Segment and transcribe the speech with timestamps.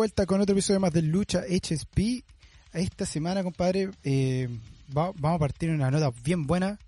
[0.00, 2.24] vuelta con otro episodio más de Lucha HSP.
[2.72, 4.48] Esta semana, compadre, eh,
[4.96, 6.78] va- vamos a partir en una nota bien buena.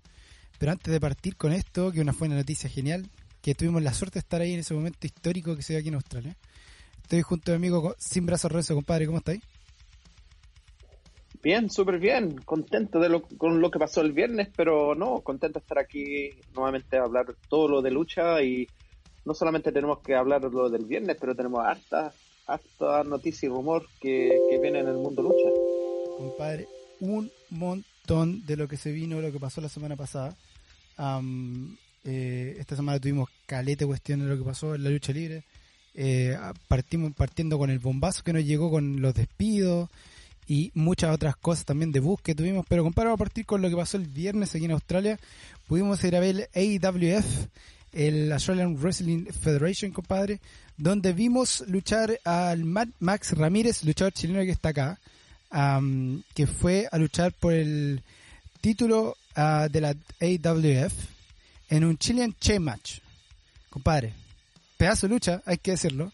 [0.57, 3.07] Pero antes de partir con esto, que una fue una noticia genial,
[3.43, 5.89] que tuvimos la suerte de estar ahí en ese momento histórico que se dio aquí
[5.89, 6.35] en Australia.
[7.03, 9.41] Estoy junto a mi amigo sin brazos gruesos, compadre, ¿cómo estáis?
[11.43, 15.59] Bien, súper bien, contento de lo, con lo que pasó el viernes, pero no, contento
[15.59, 18.67] de estar aquí nuevamente a hablar todo lo de lucha y
[19.23, 21.63] no solamente tenemos que hablar lo del viernes, pero tenemos
[22.45, 25.49] harta, harta noticia y rumor que, que viene en el mundo lucha.
[26.17, 26.67] compadre,
[26.99, 30.35] un montón de lo que se vino, lo que pasó la semana pasada.
[30.97, 35.43] Am, eh, esta semana tuvimos calete cuestiones de lo que pasó en la lucha libre.
[35.95, 39.89] Eh, partimos partiendo con el bombazo que nos llegó con los despidos
[40.47, 42.65] y muchas otras cosas también de bus que tuvimos.
[42.67, 45.19] Pero compadre, vamos a partir con lo que pasó el viernes aquí en Australia.
[45.67, 47.47] Pudimos ir a ver el AWF,
[47.93, 50.39] el Australian Wrestling Federation, compadre,
[50.77, 54.99] donde vimos luchar al Max Ramírez, luchador chileno que está acá
[56.33, 58.01] que fue a luchar por el
[58.61, 60.93] título ah, de la AWF
[61.69, 62.99] en un Chilean Chain Match.
[63.69, 64.13] Compadre,
[64.77, 66.11] pedazo de lucha, hay que decirlo.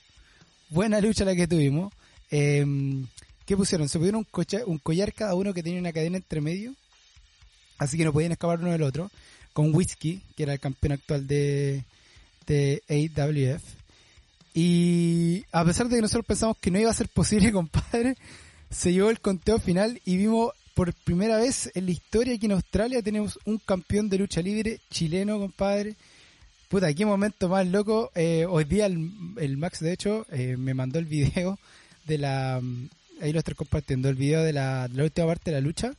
[0.70, 1.94] Buena lucha la que tuvimos.
[2.30, 3.08] Em,
[3.46, 3.88] ¿Qué pusieron?
[3.90, 6.76] Se pusieron un, cocha- un collar cada uno que tenía una cadena entre medio.
[7.78, 9.10] Así que no podían escapar uno del otro.
[9.54, 11.84] Con Whiskey, que era el campeón actual de,
[12.46, 13.64] de AWF.
[14.54, 18.18] Y a pesar de que nosotros pensamos que no iba a ser posible, compadre,
[18.70, 22.54] se llevó el conteo final y vimos por primera vez en la historia que en
[22.54, 25.96] Australia tenemos un campeón de lucha libre chileno, compadre.
[26.70, 28.12] Puta, qué momento más loco.
[28.16, 31.58] Eh, hoy día el, el Max, de hecho, eh, me mandó el video
[32.06, 32.62] de la...
[33.22, 35.92] Ahí lo estoy compartiendo, el video de la, de la última parte de la lucha.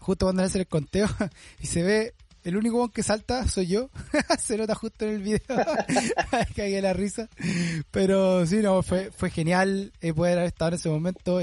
[0.00, 1.08] Justo cuando hace el conteo
[1.60, 2.14] y se ve...
[2.42, 3.90] El único que salta soy yo.
[4.38, 5.40] se nota justo en el video.
[6.56, 7.28] Cagué la risa.
[7.90, 11.40] Pero sí, no, fue, fue genial eh, poder haber estado en ese momento.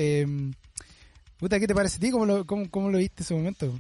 [1.38, 2.10] Puta, ¿qué te parece a ti?
[2.10, 3.80] ¿Cómo lo, cómo, cómo lo viste ese momento?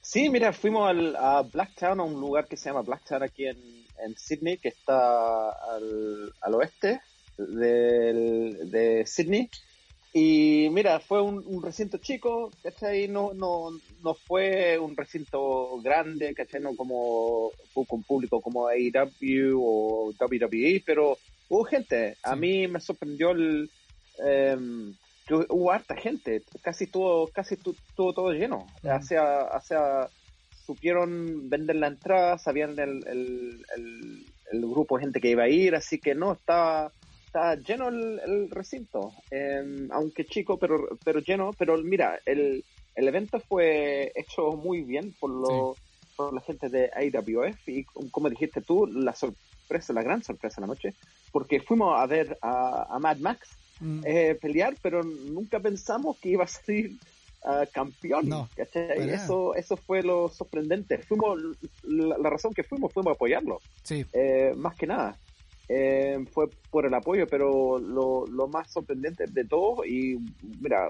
[0.00, 3.58] Sí, mira, fuimos al, a Blacktown, a un lugar que se llama Blacktown aquí en,
[4.04, 7.00] en Sydney, que está al, oeste
[7.36, 9.50] de Sydney.
[10.12, 13.06] Y mira, fue un, un recinto chico, ¿cachai?
[13.06, 13.70] No, no,
[14.02, 16.60] no fue un recinto grande, ¿cachai?
[16.60, 17.50] No como
[17.86, 21.16] con público como AEW o WWE, pero
[21.48, 22.16] hubo gente.
[22.24, 23.70] A mí me sorprendió el,
[24.26, 24.92] em,
[25.26, 28.66] que hubo harta gente, casi estuvo, casi estu- estuvo todo lleno.
[28.98, 30.08] O sea,
[30.66, 35.48] supieron vender la entrada, sabían el, el, el, el grupo de gente que iba a
[35.48, 36.90] ir, así que no, estaba,
[37.30, 42.64] estaba lleno el, el recinto, eh, aunque chico, pero, pero lleno, pero mira, el,
[42.94, 45.76] el evento fue hecho muy bien por, lo,
[46.16, 50.60] por la gente de AWF y como dijiste tú, la sorpresa, la gran sorpresa de
[50.62, 50.94] la noche,
[51.30, 56.30] porque fuimos a ver a, a Mad Max Mm, eh, pelear, pero nunca pensamos que
[56.30, 56.98] iba a salir
[57.44, 58.28] ah, campeón.
[58.28, 59.14] No, nada.
[59.14, 60.98] Eso, eso fue lo sorprendente.
[60.98, 61.40] Fuimos,
[61.84, 65.16] la, la razón que fuimos, fuimos a apoyarlo, sí, eh, más que nada.
[65.72, 70.18] Eh, fue por el apoyo, pero lo, lo más sorprendente de todo, y
[70.60, 70.88] mira,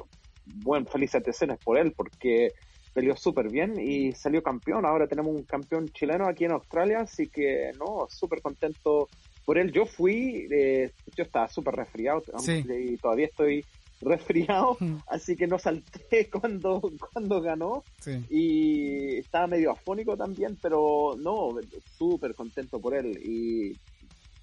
[0.65, 2.53] buen felicitaciones por él, porque
[2.95, 4.87] peleó súper bien y salió campeón.
[4.87, 9.07] Ahora tenemos un campeón chileno aquí en Australia, así que no, súper contento
[9.45, 9.71] por él.
[9.71, 12.65] Yo fui, eh, yo estaba súper resfriado Sí.
[12.69, 13.65] y todavía estoy
[14.01, 14.97] resfriado, Mm.
[15.09, 16.81] así que no salté cuando,
[17.13, 18.13] cuando ganó sí.
[18.31, 21.51] y estaba medio afónico también, pero no,
[21.99, 23.77] súper contento por él y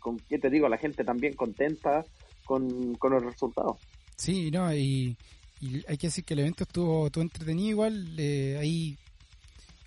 [0.08, 2.06] con qué te digo, la gente también contenta
[2.46, 3.78] con, con el resultado.
[4.16, 5.18] Sí, no, y,
[5.60, 8.16] y hay que decir que el evento estuvo, estuvo entretenido igual.
[8.18, 8.98] eh, ahí,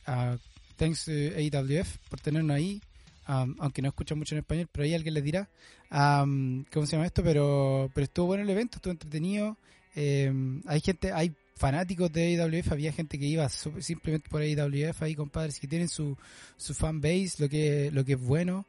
[0.07, 0.37] ah,
[0.77, 2.81] thanks eh, AWF por tenernos ahí.
[3.25, 5.49] am, aunque no escuchan mucho en español, pero ahí alguien les dirá
[5.89, 7.23] am, cómo se llama esto.
[7.23, 9.57] Pero, pero estuvo bueno el evento, estuvo entretenido.
[9.95, 10.31] eh,
[10.67, 15.59] hay gente, hay fanáticos de AWF, había gente que iba simplemente por AWF ahí, compadres,
[15.61, 16.17] que tienen su,
[16.57, 18.67] su fan base, lo que, lo que es bueno.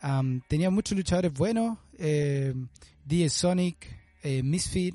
[0.00, 1.78] Am, tenía muchos luchadores buenos.
[1.98, 2.54] Eh,
[3.04, 3.86] DJ Sonic,
[4.22, 4.94] eh, Misfit,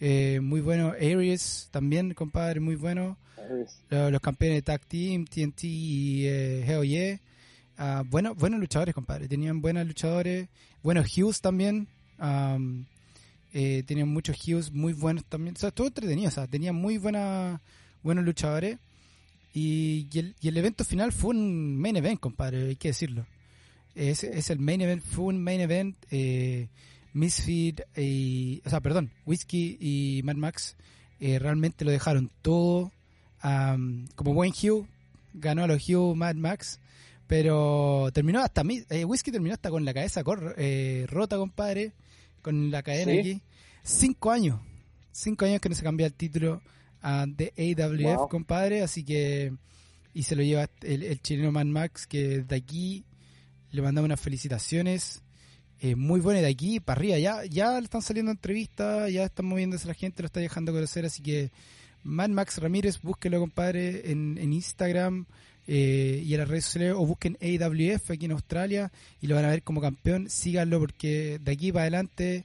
[0.00, 0.88] eh, muy bueno.
[0.88, 3.18] Aries también, compadre, muy bueno.
[3.88, 7.20] Los, los campeones de Tag Team, TNT y eh, Hell Yeah.
[7.78, 9.28] Ah, bueno, buenos luchadores, compadre.
[9.28, 10.48] Tenían buenos luchadores.
[10.82, 11.88] Buenos Hughes también.
[12.18, 12.86] Am,
[13.52, 15.54] eh, tenían muchos Hughes muy buenos también.
[15.56, 16.28] O sea, todo entretenido.
[16.28, 17.62] O sea, tenían muy buena,
[18.02, 18.78] buenos luchadores.
[19.54, 23.24] Y, y el, y el evento final fue un main event, compadre, hay que decirlo.
[23.98, 25.96] Es, es el main event, fue un main event.
[26.10, 26.68] Eh,
[27.12, 28.62] Misfit y.
[28.64, 30.76] O sea, perdón, Whiskey y Mad Max
[31.20, 32.92] eh, realmente lo dejaron todo.
[34.14, 34.86] como buen Hugh,
[35.34, 36.80] ganó a los Hugh Mad Max.
[37.28, 40.22] Pero terminó hasta, eh, Whisky terminó hasta con la cabeza
[40.56, 41.92] eh, rota, compadre,
[42.40, 43.42] con la cadena aquí.
[43.82, 44.60] Cinco años,
[45.12, 46.62] cinco años que no se cambia el título
[47.04, 49.52] uh, de AWF, compadre, así que,
[50.14, 53.04] y se lo lleva el, chileno Man Max, que de aquí
[53.70, 55.22] le mandamos unas felicitaciones.
[55.80, 57.18] Eh, muy buena de aquí para arriba.
[57.18, 61.04] Ya, ya le están saliendo entrevistas, ya están moviéndose la gente, lo está dejando conocer.
[61.04, 61.50] Así que
[62.02, 65.26] Man Max Ramírez, búsquelo, compadre, en, en Instagram
[65.66, 69.44] eh, y en las redes sociales o busquen AWF aquí en Australia y lo van
[69.44, 70.30] a ver como campeón.
[70.30, 72.44] Síganlo porque de aquí para adelante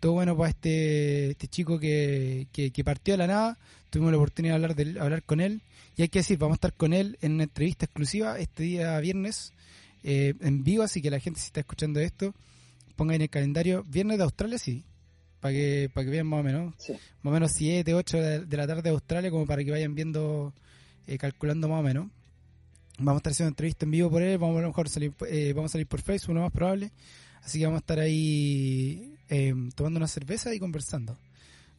[0.00, 3.58] todo bueno para este, este chico que, que, partió de la nada.
[3.88, 5.62] Tuvimos la oportunidad de hablar, de, hablar con él.
[5.96, 8.98] Y hay que decir, vamos a estar con él en una entrevista exclusiva este día
[8.98, 9.52] viernes
[10.04, 10.84] eh, en vivo.
[10.84, 12.34] Así que la gente, si está escuchando esto,
[12.94, 14.84] ponga en el calendario viernes de Australia, sí.
[15.40, 16.74] Para que, para que vean más o menos.
[17.22, 18.16] Más o menos 7, 8
[18.46, 20.54] de, la tarde de Australia, como para que vayan viendo,
[21.06, 22.06] eh, calculando más o menos.
[22.98, 25.52] Vamos a estar haciendo entrevista en vivo por él, vamos a, lo mejor salir, eh,
[25.52, 26.92] vamos a salir por Facebook, lo más probable.
[27.42, 31.18] Así que vamos a estar ahí eh, tomando una cerveza y conversando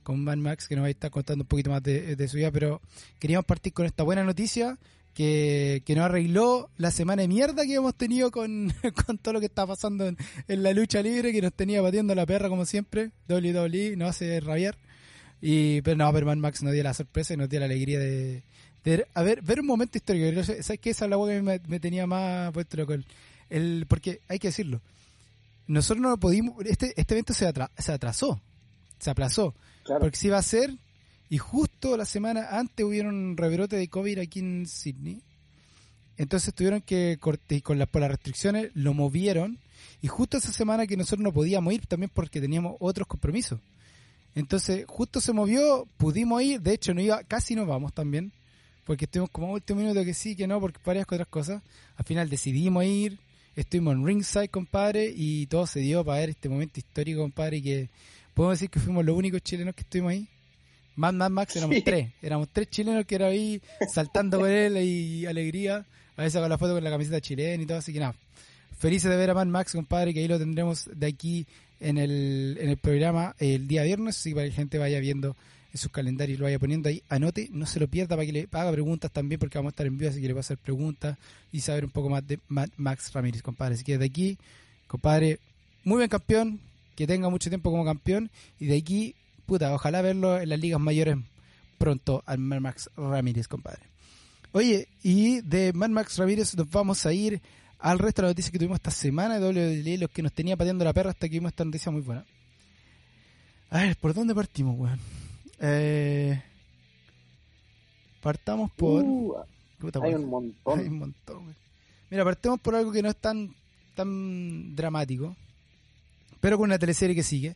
[0.04, 2.52] con Van Max, que nos va a estar contando un poquito más de, su vida.
[2.52, 2.82] Pero
[3.18, 4.78] queríamos partir con esta buena noticia
[5.16, 8.72] que, que nos arregló la semana de mierda que hemos tenido con,
[9.06, 10.18] con todo lo que está pasando en,
[10.48, 13.12] la lucha libre, que nos tenía batiendo la perra como siempre.
[13.30, 14.78] WWE nos hace rabiar.
[15.42, 17.98] Y, pero no, pero Van Max nos dio la sorpresa y nos dio la alegría
[17.98, 18.44] de,
[19.14, 20.44] a ver, ver un momento histórico.
[20.44, 20.90] ¿Sabes qué?
[20.90, 22.94] Esa es la que me, me tenía más puesto loco.
[23.50, 24.82] El, porque hay que decirlo.
[25.68, 26.56] Nosotros no pudimos.
[26.66, 28.42] Este, este evento se, se atrasó.
[29.00, 29.56] Se aplazó.
[30.00, 30.76] Porque se iba a hacer.
[31.30, 35.22] Y justo la semana antes hubieron un rebrote de COVID aquí en Sydney.
[36.18, 39.60] Entonces tuvieron que con las, por las restricciones lo movieron.
[40.02, 43.60] Y justo esa semana que nosotros no podíamos ir también porque teníamos otros compromisos.
[44.36, 48.34] Entonces, justo se movió, pudimos ir, de hecho no iba, casi nos vamos también,
[48.84, 51.64] porque estuvimos como último minuto que sí, que no, porque varias otras cosas.
[51.96, 53.18] Al final decidimos ir,
[53.56, 57.90] estuvimos en ringside, compadre, y todo se dio para ver este momento histórico, compadre, que
[58.34, 60.28] podemos decir que fuimos los únicos chilenos que estuvimos ahí.
[60.96, 62.12] Más, más, Max, éramos tres.
[62.22, 65.86] Éramos tres chilenos que eran ahí saltando con él y alegría.
[66.18, 68.16] A veces con la foto con la camiseta chilena y todo, así que nada.
[68.78, 71.46] Felices de ver a Mad Max, compadre, que ahí lo tendremos de aquí
[71.80, 75.36] en el, en el programa el día viernes, así para que la gente vaya viendo
[75.76, 78.48] en sus calendarios lo vaya poniendo ahí, anote, no se lo pierda para que le
[78.50, 80.58] haga preguntas también, porque vamos a estar en vivo, así que le va a hacer
[80.58, 81.18] preguntas
[81.52, 83.76] y saber un poco más de Max Ramírez, compadre.
[83.76, 84.38] Así que de aquí,
[84.88, 85.38] compadre,
[85.84, 86.62] muy buen campeón,
[86.96, 89.16] que tenga mucho tiempo como campeón, y de aquí,
[89.46, 91.18] puta, ojalá verlo en las ligas mayores
[91.78, 93.84] pronto al Max Ramírez, compadre.
[94.52, 97.42] Oye, y de Mad Max Ramírez nos vamos a ir
[97.80, 100.56] al resto de las noticias que tuvimos esta semana de WWE, los que nos tenía
[100.56, 102.26] pateando la perra hasta que vimos esta noticia muy buena.
[103.70, 105.00] A ver, ¿por dónde partimos, weón?
[105.60, 106.42] Eh,
[108.22, 109.04] partamos por.
[109.04, 109.36] Uh,
[110.02, 110.80] hay un montón.
[110.80, 111.56] Hay un montón.
[112.10, 113.54] Mira, partemos por algo que no es tan,
[113.94, 115.36] tan dramático,
[116.40, 117.56] pero con una teleserie que sigue,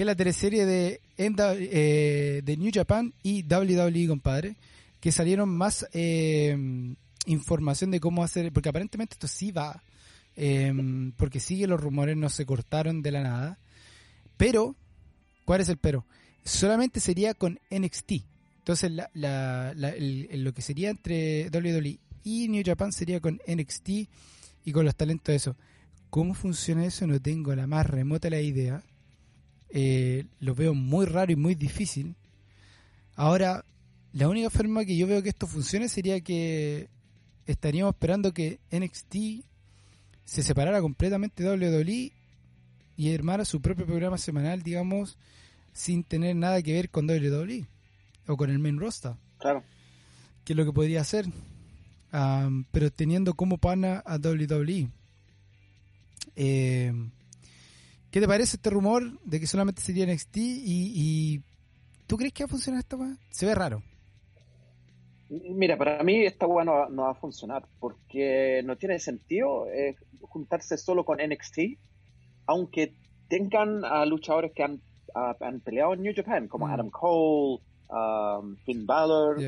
[0.00, 4.56] que es la teleserie de, eh, de New Japan y WWE, compadre,
[4.98, 6.56] que salieron más eh,
[7.26, 9.82] información de cómo hacer, porque aparentemente esto sí va,
[10.36, 10.72] eh,
[11.18, 13.58] porque sigue los rumores, no se cortaron de la nada,
[14.38, 14.74] pero,
[15.44, 16.06] ¿cuál es el pero?
[16.44, 18.12] solamente sería con NXT.
[18.60, 23.88] Entonces, lo que sería entre WWE y New Japan sería con NXT
[24.64, 25.56] y con los talentos de eso.
[26.08, 27.06] ¿Cómo funciona eso?
[27.06, 28.82] No tengo la más remota la idea.
[29.72, 32.14] Eh, lo veo muy raro y muy difícil.
[33.14, 33.64] Ahora,
[34.12, 36.88] la única forma que yo veo que esto funcione sería que
[37.46, 39.44] estaríamos esperando que NXT
[40.24, 42.12] se separara completamente de WWE
[42.96, 45.16] y armara su propio programa semanal, digamos,
[45.72, 47.66] sin tener nada que ver con WWE
[48.26, 49.12] o con el main roster.
[49.38, 49.62] Claro.
[50.44, 51.26] Que es lo que podría hacer.
[52.72, 54.88] pero teniendo como pana a WWE.
[56.36, 56.92] Eh,
[58.10, 60.36] ¿Qué te parece este rumor de que solamente sería NXT?
[60.36, 61.42] Y, y
[62.06, 63.16] ¿Tú crees que va a funcionar esta weá?
[63.30, 63.82] Se ve raro.
[65.28, 70.76] Mira, para mí esta weá no, va a funcionar porque no tiene sentido eh, juntarse
[70.76, 71.78] solo con NXT,
[72.46, 72.94] aunque
[73.28, 74.80] tengan a luchadores que han
[75.14, 76.70] han peleado en New Japan, como mm.
[76.70, 79.38] Adam Cole, um, Finn Balor,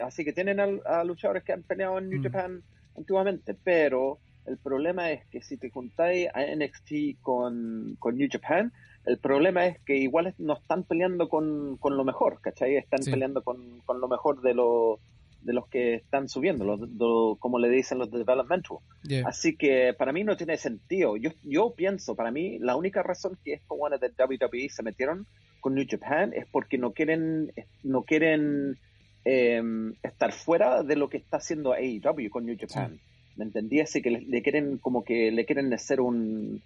[0.00, 2.22] Así que tienen a, luchadores que han peleado en New mm.
[2.24, 2.62] Japan
[2.96, 8.72] antiguamente, pero el problema es que si te juntáis a NXT con, con New Japan,
[9.04, 12.76] el problema es que igual no están peleando con, con lo mejor, ¿cachai?
[12.76, 15.00] Están peleando con, con, lo mejor de lo,
[15.42, 18.78] de los que están subiendo, los, como le dicen los de developmental.
[19.24, 21.16] Así que para mí no tiene sentido.
[21.16, 25.26] Yo, yo pienso, para mí, la única razón que estos buenos de WWE se metieron
[25.60, 27.52] con New Japan es porque no quieren,
[27.82, 28.78] no quieren
[29.24, 33.00] em, estar fuera de lo que está haciendo AEW con New Japan.
[33.38, 33.80] ¿Me entendí?
[33.80, 36.60] Así que le, quieren, como que le quieren hacer un...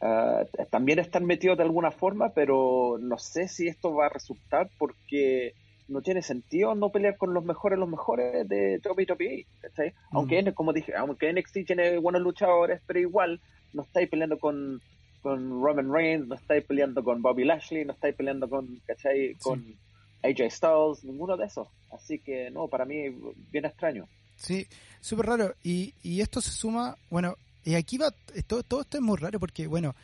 [0.00, 4.68] Ah, también están metidos de alguna forma, pero no sé si esto va a resultar
[4.76, 5.54] porque
[5.88, 9.94] no tiene sentido no pelear con los mejores, los mejores de WWE, ¿cachai?
[10.10, 10.52] Aunque, mm.
[10.52, 13.40] como dije, aunque NXT tiene buenos luchadores, pero igual
[13.72, 14.82] no estáis peleando con,
[15.22, 19.34] con Roman Reigns, no estáis peleando con Bobby Lashley, no estáis peleando con, ¿cachai?
[19.34, 19.76] Con
[20.24, 21.68] AJ Styles, ninguno de esos.
[21.92, 23.14] Así que, no, para mí,
[23.52, 24.08] bien extraño.
[24.36, 24.66] Sí,
[25.00, 25.54] súper raro.
[25.62, 28.14] Y, y esto se suma, bueno, y aquí va,
[28.46, 29.94] todo, todo esto es muy raro porque, bueno,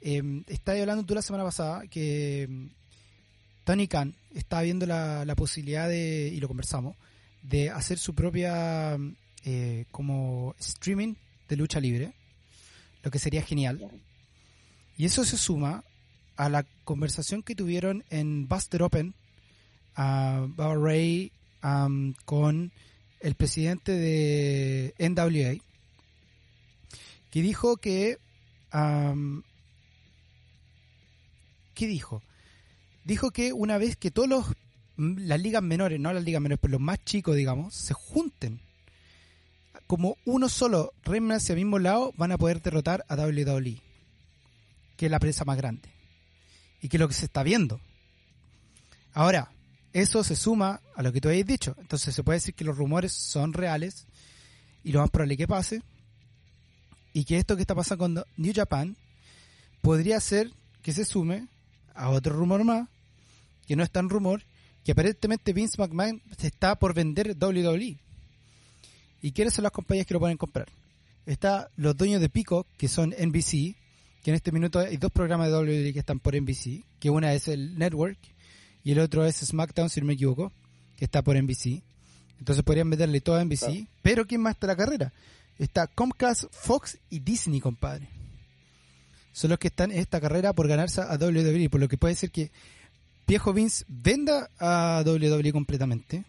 [0.00, 2.70] eh, estabas hablando tú la semana pasada que em,
[3.64, 6.96] Tony Khan está viendo la, la, posibilidad de, y lo conversamos,
[7.42, 8.96] de hacer su propia
[9.44, 11.14] eh, como streaming
[11.48, 12.12] de lucha libre,
[13.02, 13.90] lo que sería genial.
[14.96, 15.84] Y eso se suma
[16.36, 19.14] a la conversación que tuvieron en Buster Open
[19.94, 21.32] a uh, Ray
[22.24, 22.72] con
[23.20, 25.62] el presidente de NWA,
[27.30, 28.18] que dijo que...
[31.74, 32.22] ¿Qué dijo?
[33.04, 34.46] Dijo que una vez que todos los
[35.00, 38.60] las ligas menores, no las ligas menores, pero los más chicos, digamos, se junten
[39.86, 43.80] como uno solo, remen hacia el mismo lado, van a poder derrotar a WWE,
[44.96, 45.88] que es la presa más grande.
[46.82, 47.80] Y que es lo que se está viendo.
[49.12, 49.50] Ahora,
[49.92, 51.74] eso se suma a lo que tú habéis dicho.
[51.78, 54.06] Entonces se puede decir que los rumores son reales
[54.84, 55.82] y lo más probable que pase.
[57.12, 58.96] Y que esto que está pasando con New Japan
[59.82, 61.48] podría ser que se sume
[61.94, 62.88] a otro rumor más,
[63.66, 64.42] que no es tan rumor,
[64.84, 67.98] que aparentemente Vince McMahon se está por vender WWE.
[69.22, 70.68] ¿Y quiénes son las compañías que lo pueden comprar?
[71.26, 73.74] Está los dueños de Pico, que son NBC,
[74.22, 77.34] que en este minuto hay dos programas de WWE que están por NBC, que una
[77.34, 78.18] es el Network
[78.84, 80.52] y el otro es SmackDown, si no me equivoco,
[80.96, 81.82] que está por NBC.
[82.38, 83.86] Entonces podrían meterle todo a NBC.
[84.02, 85.12] Pero ¿quién más está la carrera?
[85.58, 88.08] Está Comcast, Fox y Disney, compadre.
[89.32, 92.14] Son los que están en esta carrera por ganarse a WWE, por lo que puede
[92.14, 92.50] ser que
[93.26, 96.24] viejo Vince venda a WWE completamente.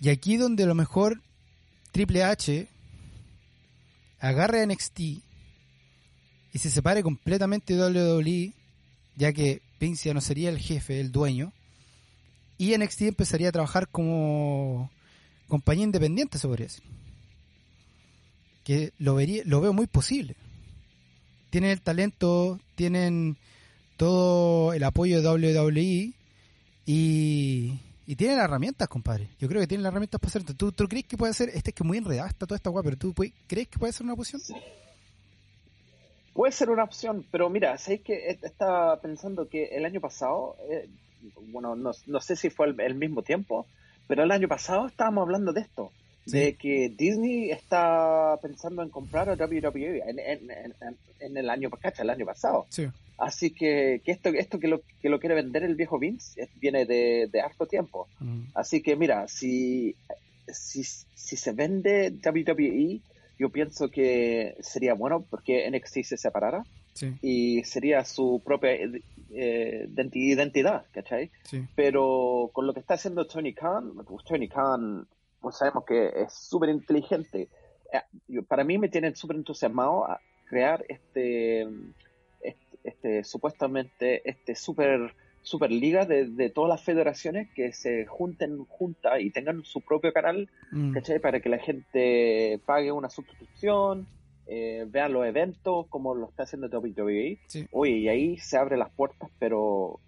[0.00, 1.20] Y aquí donde a lo mejor
[1.92, 2.68] Triple H
[4.20, 5.22] agarre a NXT y
[6.58, 8.52] se separe completamente de WWE,
[9.16, 9.60] ya que
[10.14, 11.52] No sería el jefe, el dueño,
[12.56, 14.90] y NXT empezaría a trabajar como
[15.46, 16.84] compañía independiente, se podría decir.
[18.64, 20.36] Que lo, vería, lo veo muy posible.
[21.50, 23.36] Tienen el talento, tienen
[23.98, 26.14] todo el apoyo de WWE
[26.86, 29.28] y, y tienen herramientas, compadre.
[29.38, 30.54] Yo creo que tienen las herramientas para hacerlo.
[30.54, 31.50] ¿Tú, ¿Tú crees que puede ser?
[31.50, 33.14] Este es que muy enredada está toda esta guapa, pero ¿tú
[33.46, 34.40] crees que puede ser una opción?
[36.34, 40.88] Puede ser una opción, pero mira, ¿sabéis que estaba pensando que el año pasado, eh,
[41.46, 43.66] bueno, no, no, sé si fue el, mismo tiempo,
[44.08, 45.92] pero el año pasado estábamos hablando de esto,
[46.26, 50.18] de que Disney está pensando en comprar a WWE en,
[51.20, 52.02] en, el año, ¿cacha?
[52.02, 52.66] El año pasado.
[53.16, 56.84] Así que, que, esto, esto que lo, que lo quiere vender el viejo Vince viene
[56.84, 58.08] de, de harto tiempo.
[58.18, 58.46] Mm.
[58.54, 59.94] Así que mira, si,
[60.48, 63.00] si, si se vende WWE
[63.44, 66.64] yo pienso que sería bueno porque NXT se separara
[67.20, 71.30] y sería su propia eh, identidad, ¿cachai?
[71.76, 75.06] Pero con lo que está haciendo Tony Khan, pues Tony Khan,
[75.42, 77.50] pues sabemos que es súper inteligente.
[77.92, 81.68] Eh, para mí me tiene súper entusiasmado a crear este,
[82.40, 89.20] este, este supuestamente, este súper Superliga de, de todas las federaciones que se junten juntas
[89.20, 90.92] y tengan su propio canal, mm.
[90.92, 91.20] ¿cachai?
[91.20, 94.08] Para que la gente pague una suscripción,
[94.46, 97.38] eh, vean los eventos como lo está haciendo WWE.
[97.46, 97.66] Sí.
[97.72, 100.00] y ahí se abren las puertas, pero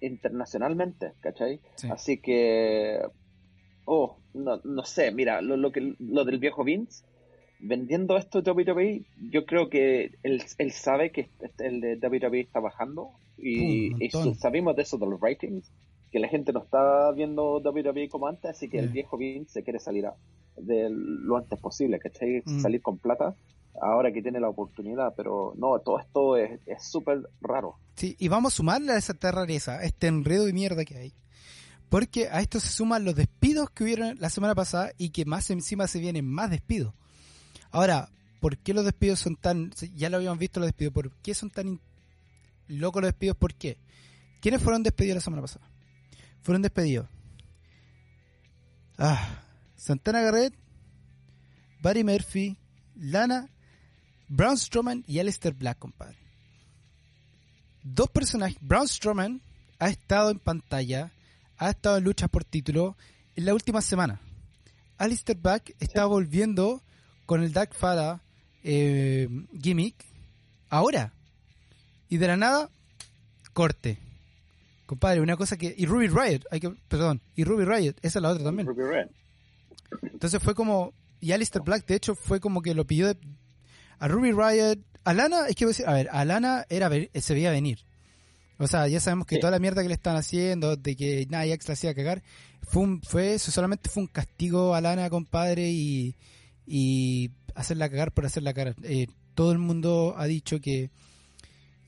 [0.00, 1.60] internacionalmente, ¿cachai?
[1.90, 3.00] Así que,
[3.84, 7.04] oh, no, no sé, mira, lo, lo, que, lo del viejo Vince
[7.58, 12.60] vendiendo esto de WWE, yo creo que él, él sabe que el de WWE está
[12.60, 13.92] bajando y,
[14.38, 15.70] sabemos de eso de los ratings,
[16.10, 19.62] que la gente no está viendo WWE como antes, así que el viejo Vince se
[19.62, 20.06] quiere salir
[20.56, 22.42] de lo antes posible, ¿cachai?
[22.44, 22.60] Mm.
[22.60, 23.34] Salir con plata
[23.80, 27.76] ahora que tiene la oportunidad, pero no, todo esto es súper raro.
[27.94, 31.12] Sí, y vamos a sumarle a esa rareza, a este enredo de mierda que hay.
[31.88, 35.50] Porque a esto se suman los despidos que hubieron la semana pasada y que más
[35.50, 36.94] encima se vienen más despidos.
[37.70, 39.70] Ahora, ¿por qué los despidos son tan...
[39.94, 41.80] Ya lo habíamos visto los despidos, ¿por qué son tan
[42.68, 43.36] locos los despidos?
[43.36, 43.78] ¿Por qué?
[44.40, 45.68] ¿Quiénes fueron despedidos la semana pasada?
[46.42, 47.08] Fueron despedidos.
[48.98, 49.42] Ah,
[49.76, 50.54] Santana Garrett,
[51.82, 52.56] Barry Murphy,
[52.94, 53.48] Lana,
[54.28, 56.18] Braun Strowman y Alistair Black, compadre.
[57.82, 58.56] Dos personajes.
[58.60, 59.42] Braun Strowman
[59.78, 61.12] ha estado en pantalla,
[61.58, 62.96] ha estado en luchas por título
[63.34, 64.20] en la última semana.
[64.98, 66.82] Alistair Black está volviendo
[67.26, 68.22] con el Dark Fada
[68.64, 69.28] eh,
[69.60, 69.94] gimmick
[70.70, 71.12] ahora.
[72.08, 72.70] Y de la nada,
[73.52, 73.98] corte.
[74.86, 75.74] Compadre, una cosa que...
[75.76, 78.68] Y Ruby Riot, hay que, perdón, y Ruby Riot, esa es la otra también.
[78.68, 79.10] Ruby Riot.
[80.12, 80.92] Entonces fue como...
[81.20, 83.18] Y Alistair Black, de hecho, fue como que lo pidió de-
[83.98, 84.78] a Ruby Riot.
[85.04, 87.80] A Lana, es que, a ver, a Lana era, ver- se veía venir.
[88.58, 89.40] O sea, ya sabemos que Sí.
[89.40, 92.22] toda la mierda que le están haciendo, de que Nia Jax la hacía cagar,
[92.62, 96.14] fue, un- fue eso, solamente fue un castigo a Lana, compadre, y,
[96.66, 98.76] y hacerla cagar por hacerla cagar.
[98.82, 100.90] Eh, todo el mundo ha dicho que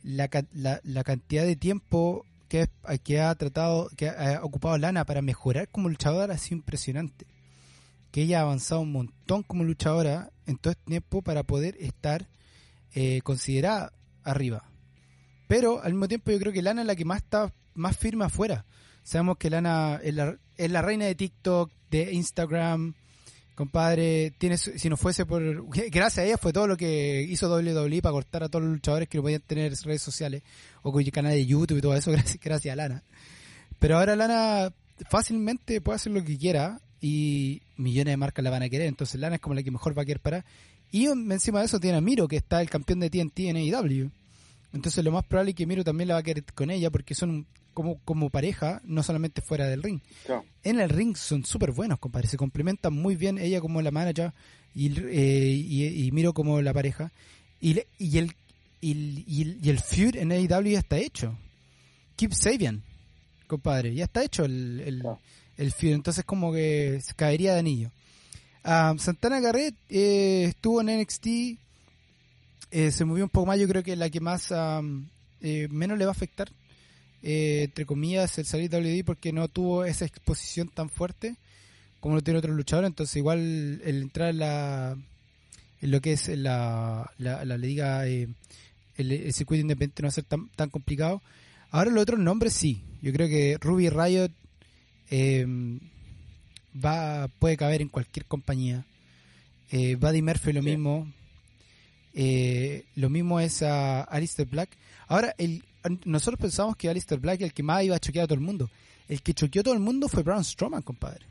[0.02, 2.68] la, la, cantidad de tiempo que,
[3.02, 7.26] que ha tratado, que ha ocupado Lana para mejorar como luchadora ha sido impresionante.
[8.11, 12.28] Que ella ha avanzado un montón como luchadora en todo este tiempo para poder estar
[12.94, 13.92] eh, considerada
[14.23, 14.70] arriba.
[15.47, 18.25] Pero al mismo tiempo yo creo que Lana es la que más está más firme
[18.25, 18.64] afuera.
[19.02, 22.94] Sabemos que Lana es la, es la reina de TikTok, de Instagram,
[23.59, 25.43] compadre, tiene si no fuese por
[25.91, 29.09] gracias a ella fue todo lo que hizo WWE para cortar a todos los luchadores
[29.09, 30.45] que no podían tener redes sociales
[30.83, 33.03] o con el canal de YouTube y todo eso gracias, gracias a Lana.
[33.81, 34.73] Pero ahora Lana
[35.11, 39.21] fácilmente puede hacer lo que quiera y millones de marcas la van a querer, entonces
[39.21, 40.45] Lana es como la que mejor va a querer parar.
[40.93, 44.09] Y encima de eso tiene a Miro, que está el campeón de TNT en AEW.
[44.73, 47.17] Entonces lo más probable es que Miro también la va a querer con ella porque
[47.17, 47.45] son
[47.78, 50.00] como, como pareja, no solamente fuera del ring.
[50.26, 50.44] Claro.
[50.64, 52.26] En el ring son súper buenos, compadre.
[52.26, 54.32] Se complementan muy bien ella como la manager
[54.75, 57.12] y, eh, y, y Miro como la pareja.
[57.61, 58.35] Y, le- y el,
[58.80, 58.90] y,
[59.42, 61.38] el- y el- feud en AEW ya está hecho.
[62.16, 62.82] Keep Sabian,
[63.47, 63.94] compadre.
[63.94, 65.20] Ya está hecho el, el, Claro.
[65.56, 65.92] el feud.
[65.92, 67.92] Entonces como que se caería de anillo.
[68.64, 71.26] Ah, Santana Garrett eh, estuvo en NXT.
[72.71, 73.58] eh, se movió un poco más.
[73.60, 76.50] Yo creo que la que más eh, menos le va a afectar
[77.23, 81.37] eh, entre comillas, el salir de WWE porque no tuvo esa exposición tan fuerte
[82.00, 82.89] como lo tiene otros luchadores.
[82.89, 84.97] Entonces, igual el entrar en, la,
[85.81, 88.28] en lo que es la, la, la liga, eh,
[88.97, 91.21] el, el circuito independiente no va a ser tan, tan complicado.
[91.71, 92.83] Ahora, los otros nombres sí.
[93.02, 94.31] Yo creo que Ruby Riot
[95.11, 95.47] eh,
[96.85, 98.85] va puede caber en cualquier compañía.
[99.71, 100.69] Eh, Buddy Murphy lo Sí.
[100.71, 101.13] mismo.
[102.15, 104.71] Eh, lo mismo es a Alistair Black.
[105.07, 105.65] Ahora, el,
[106.05, 108.71] nosotros pensamos que Alistair Black el que más iba a choquear a todo el mundo.
[109.09, 111.25] El que choqueó a todo el mundo fue Braun Strowman, compadre.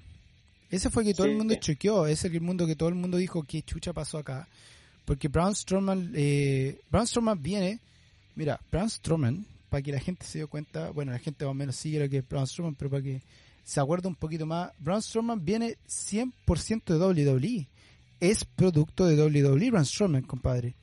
[0.70, 1.32] Ese fue el que todo Sí.
[1.32, 2.08] el mundo choqueó.
[2.08, 4.48] Ese es el mundo que todo el mundo dijo que chucha pasó acá.
[5.06, 7.80] Porque Braun Strowman, eh, Braun Strowman viene,
[8.36, 11.54] mira, Braun Strowman, para que la gente se dé cuenta, bueno, la gente más o
[11.54, 13.22] menos sigue lo que es Braun Strowman, pero para que
[13.64, 17.68] se acuerde un poquito más, Braun Strowman viene 100% de WWE.
[18.20, 20.74] Es producto de WWE, Braun Strowman, compadre.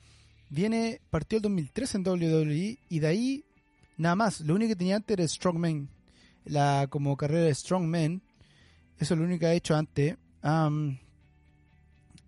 [0.49, 3.45] Viene, partió el 2003 en WWE y de ahí
[3.97, 4.41] nada más.
[4.41, 5.89] Lo único que tenía antes era Strongman,
[6.45, 8.23] la como carrera de Strongman.
[8.99, 10.17] Eso es lo único que ha hecho antes.
[10.43, 10.99] Am,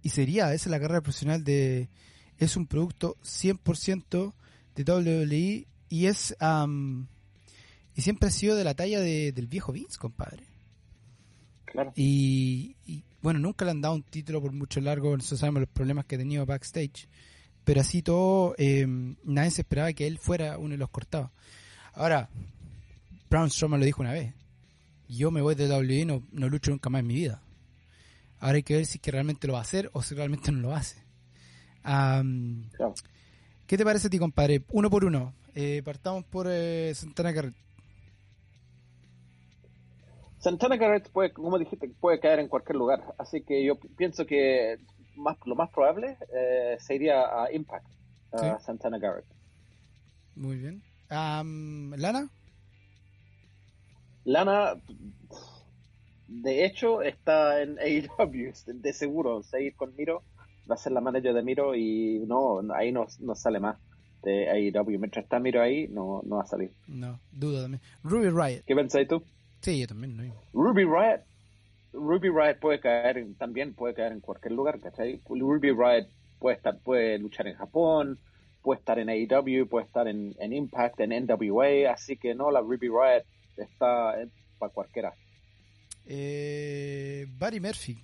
[0.02, 1.88] y sería, esa es la carrera profesional de...
[2.38, 4.32] Es un producto 100%
[4.74, 6.36] de WWE y es...
[6.40, 7.06] am,
[7.94, 10.44] y siempre ha sido de la talla de- del viejo Vince, compadre.
[11.64, 11.92] Claro.
[11.96, 15.70] Y, y, bueno, nunca le han dado un título por mucho largo, nosotros sabemos los
[15.70, 17.08] problemas que ha tenido backstage.
[17.66, 18.86] Pero así todo, eh,
[19.24, 21.30] nadie se esperaba que él fuera uno de los cortados.
[21.94, 22.28] Ahora,
[23.28, 24.32] Braun Strowman lo dijo una vez.
[25.08, 27.42] Yo me voy de WWE y no, no lucho nunca más en mi vida.
[28.38, 30.52] Ahora hay que ver si es que realmente lo va a hacer o si realmente
[30.52, 31.02] no lo hace.
[31.82, 32.94] Claro.
[33.66, 34.62] ¿Qué te parece a ti, compadre?
[34.68, 35.34] Uno por uno.
[35.56, 37.54] Eh, partamos por eh, Santana Garrett.
[40.38, 43.02] Santana Garrett puede, como dijiste, puede caer en cualquier lugar.
[43.18, 44.76] Así que yo pi- pienso que
[45.16, 47.86] más, lo más probable eh, sería a Impact,
[48.32, 48.58] a.
[48.60, 49.26] Santana Garrett.
[50.34, 50.82] Muy bien.
[51.08, 52.28] Am, ¿Lana?
[54.24, 54.74] Lana,
[56.26, 59.42] de hecho, está en AEW, de seguro.
[59.42, 60.22] Seguir con Miro,
[60.70, 63.78] va a ser la manager de Miro y no, ahí no, no sale más
[64.22, 64.98] de AEW.
[64.98, 66.72] Mientras está Miro ahí, no, no va a salir.
[66.88, 67.80] No, dudo también.
[68.02, 68.62] Ruby Riot.
[68.66, 69.22] ¿Qué pensáis tú?
[69.60, 70.16] Sí, yo también.
[70.16, 70.34] No.
[70.52, 71.22] Ruby Riot,
[71.96, 75.20] Ruby Riot puede caer en- también puede caer en cualquier lugar, ¿cachai?
[75.28, 76.06] Ruby Riot
[76.38, 78.18] puede estar, puede luchar en Japón,
[78.62, 82.60] puede estar en AEW, puede estar en, en Impact, en NWA, así que no, la
[82.60, 83.24] Ruby Riot
[83.56, 84.14] está
[84.58, 85.14] para cualquiera.
[86.04, 87.98] Eh, Buddy Murphy.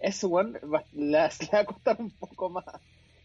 [0.00, 2.64] Ese one va, le, va a costar un poco más.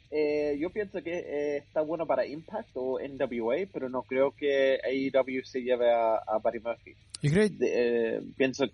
[0.10, 4.80] Eh, yo pienso que eh, está bueno para Impact o NWA, pero no creo que
[4.84, 6.94] AEW se lleve a, a Buddy Murphy.
[7.22, 8.66] Yo creo que De- eh, pienso,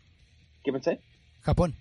[0.63, 0.99] ¿qué pensé?
[1.41, 1.75] Japón.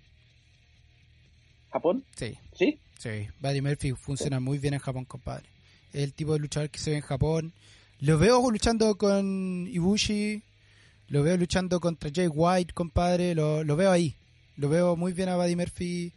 [1.73, 2.05] ¿Japón?
[2.17, 2.79] Sí, ¿Sí?
[2.99, 3.29] sí.
[3.41, 5.45] Buddy Murphy funciona muy bien en Japón, compadre.
[5.93, 7.53] Es el tipo de luchador que se ve en Japón.
[8.01, 10.43] Lo veo luchando con Ibushi.
[11.09, 13.35] Lo veo luchando contra Jay White, compadre.
[13.35, 14.15] Lo, lo veo ahí.
[14.57, 16.13] Lo veo muy bien a Buddy Murphy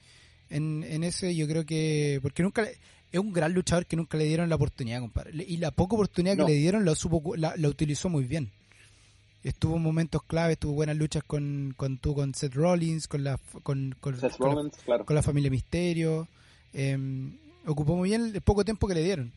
[0.49, 1.35] en, en ese.
[1.35, 2.19] Yo creo que.
[2.21, 2.61] Porque nunca.
[2.63, 2.77] le-
[3.11, 5.31] es un gran luchador que nunca le dieron la oportunidad, compadre.
[5.47, 6.45] Y la poca oportunidad No.
[6.45, 8.51] que le dieron la, supo, la, la utilizó muy bien.
[9.45, 13.39] Estuvo en momentos claves, tuvo buenas luchas con, con, tuvo con Seth Rollins, con la,
[13.63, 15.05] con, con, Seth con la- Rollins, claro.
[15.05, 16.27] con la familia Misterio.
[16.73, 16.97] eh,
[17.67, 19.31] ocupó muy bien el poco tiempo que le dieron.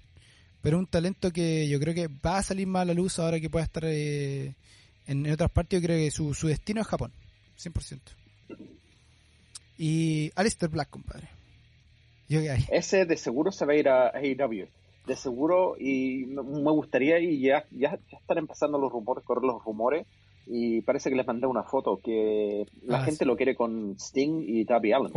[0.63, 3.39] Pero un talento que yo creo que va a salir más a la luz ahora
[3.39, 4.55] que pueda estar eh,
[5.07, 5.79] en, en otras partes.
[5.81, 7.13] Yo creo que su, su destino es Japón,
[7.59, 8.01] 100%.
[9.79, 11.29] Y Alistair Black, compadre.
[12.29, 12.41] Yo.
[12.71, 14.67] Ese de seguro se va a ir a AEW.
[15.09, 19.65] De seguro, y me gustaría, y ya, ya, ya están empezando los rumores, correr los
[19.65, 20.07] rumores,
[20.47, 23.25] y parece que les mandé una foto que la Ah, gente sí.
[23.25, 25.13] lo quiere con Sting y Darby Allen.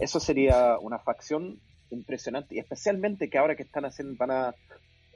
[0.00, 1.58] Eso sería una facción
[1.90, 4.54] impresionante, y especialmente que ahora que están haciendo, van a,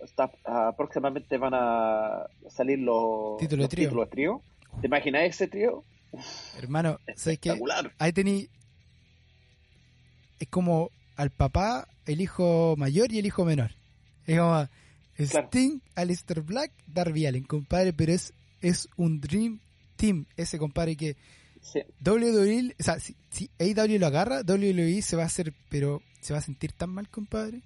[0.03, 0.31] está,
[0.77, 3.89] próximamente van a salir los, Título de trío.
[3.89, 4.41] títulos de trío.
[4.81, 5.85] ¿Te imaginas ese trío?
[6.59, 7.59] Hermano, ¿sabes qué?
[7.99, 8.49] Ahí tení.
[10.41, 13.71] Es como al papá, el hijo mayor y el hijo menor.
[14.27, 14.69] Es como
[15.17, 15.47] Claro.
[15.47, 19.61] Sting, Alistair Black, Darby Allen, compadre, pero es, es un Dream
[19.97, 20.27] Team.
[20.37, 21.17] Ese compadre que
[21.65, 21.81] Sí.
[22.05, 26.35] WWE, o sea, si, si AEW lo agarra, WWE se va a hacer, pero se
[26.35, 27.63] va a sentir tan mal, compadre.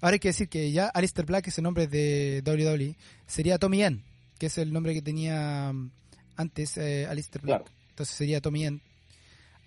[0.00, 2.96] Ahora hay que decir que ya Alistair Black es el nombre de WWE,
[3.28, 4.02] sería Tommy End,
[4.38, 5.90] que es el nombre que tenía um,
[6.36, 7.62] antes eh, Alistair Black.
[7.62, 7.78] Claro.
[7.90, 8.80] Entonces sería Tommy End.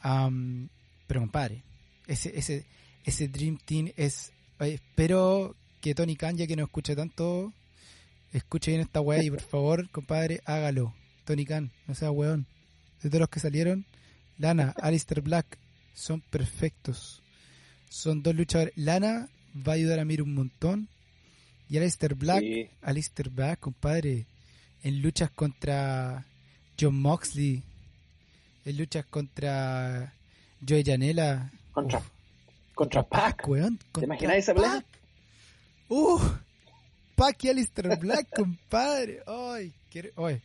[0.01, 0.67] Am,
[1.07, 1.63] pero compadre,
[2.07, 2.65] ese, ese,
[3.05, 4.33] ese Dream Team es.
[4.59, 7.51] espero que Tony Khan, ya que no escucha tanto,
[8.31, 10.93] escuche bien esta weá y por favor, compadre, hágalo.
[11.25, 12.45] Tony Khan, no sea weón.
[13.01, 13.85] De todos los que salieron,
[14.37, 15.57] Lana, Alistair Black,
[15.93, 17.21] son perfectos.
[17.89, 18.73] Son dos luchadores.
[18.77, 20.87] Lana va a ayudar a Mir un montón.
[21.69, 22.69] Y Alistair Black, Sí.
[22.81, 24.25] Alistair Black, compadre,
[24.83, 26.25] en luchas contra
[26.79, 27.63] John Moxley,
[28.65, 30.13] en luchas contra
[30.67, 31.49] Joey Janela.
[31.71, 32.05] Contra, Uf,
[32.75, 33.47] contra Pac.
[33.47, 33.77] weón.
[33.77, 34.83] ¿Te contra imaginas esa pelea?
[35.93, 36.19] Uh,
[37.15, 39.21] Pac y Alistair Black, compadre.
[39.27, 40.41] Ay, quiero- oye.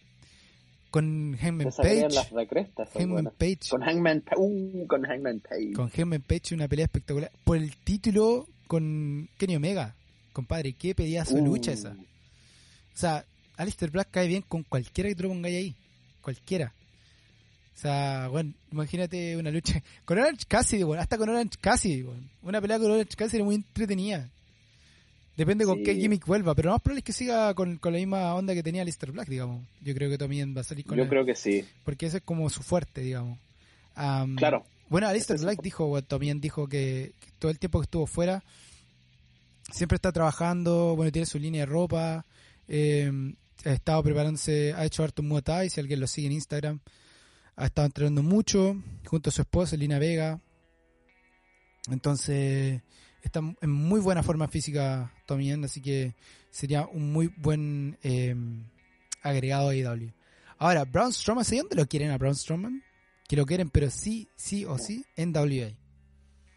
[0.91, 2.09] Con Hangman Page.
[2.11, 2.89] las recrestas.
[2.95, 3.31] Hangman.
[3.39, 3.69] Page.
[3.71, 5.73] Con Hangman, uh, con Hangman Page.
[5.75, 7.31] Con Hangman Page una pelea espectacular.
[7.45, 9.95] Por el título con Kenny Omega.
[10.33, 11.91] Compadre, qué pedazo de Uh, lucha esa.
[11.91, 13.25] O sea,
[13.57, 15.75] Alistair Black cae bien con cualquiera que tú lo pongáis ahí.
[16.23, 16.73] Cualquiera.
[17.75, 22.23] O sea, bueno, imagínate una lucha con Orange Cassidy, bueno, hasta con Orange Cassidy, bueno.
[22.43, 24.29] Una pelea con Orange Cassidy muy entretenida.
[25.37, 27.99] Depende con qué gimmick vuelva, pero lo más probable es que siga con, con la
[27.99, 29.63] misma onda que tenía Alistair Black, digamos.
[29.83, 31.65] Yo creo que también va a salir con Yo creo que sí.
[31.85, 33.39] porque ese es como su fuerte, digamos.
[33.95, 34.65] Am, Claro.
[34.89, 38.43] Bueno, Alistair Black dijo, también dijo que, que todo el tiempo que estuvo fuera,
[39.73, 42.25] siempre está trabajando, bueno, tiene su línea de ropa,
[42.69, 43.11] eh,
[43.65, 46.81] ha estado preparándose, ha hecho harto Muay Thai, si alguien lo sigue en Instagram,
[47.57, 50.41] ha estado entrenando mucho, junto a su esposa, Lina Vega.
[51.91, 52.83] Entonces,
[53.27, 56.15] está en muy buena forma física Tommy End, así que
[56.51, 58.35] sería un muy buen eh,
[59.23, 60.13] agregado a AEW.
[60.59, 62.83] Ahora, Braun Strowman, ¿sé dónde lo quieren a Braun Strowman?
[63.29, 65.77] Que lo quieren, pero sí, sí o sí, en WA.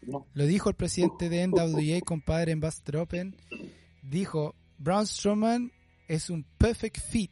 [0.02, 0.26] No.
[0.32, 3.36] Lo dijo el presidente de NWA, compadre, en Buster Open.
[4.02, 5.72] Dijo, Braun Strowman
[6.08, 7.30] es un perfect fit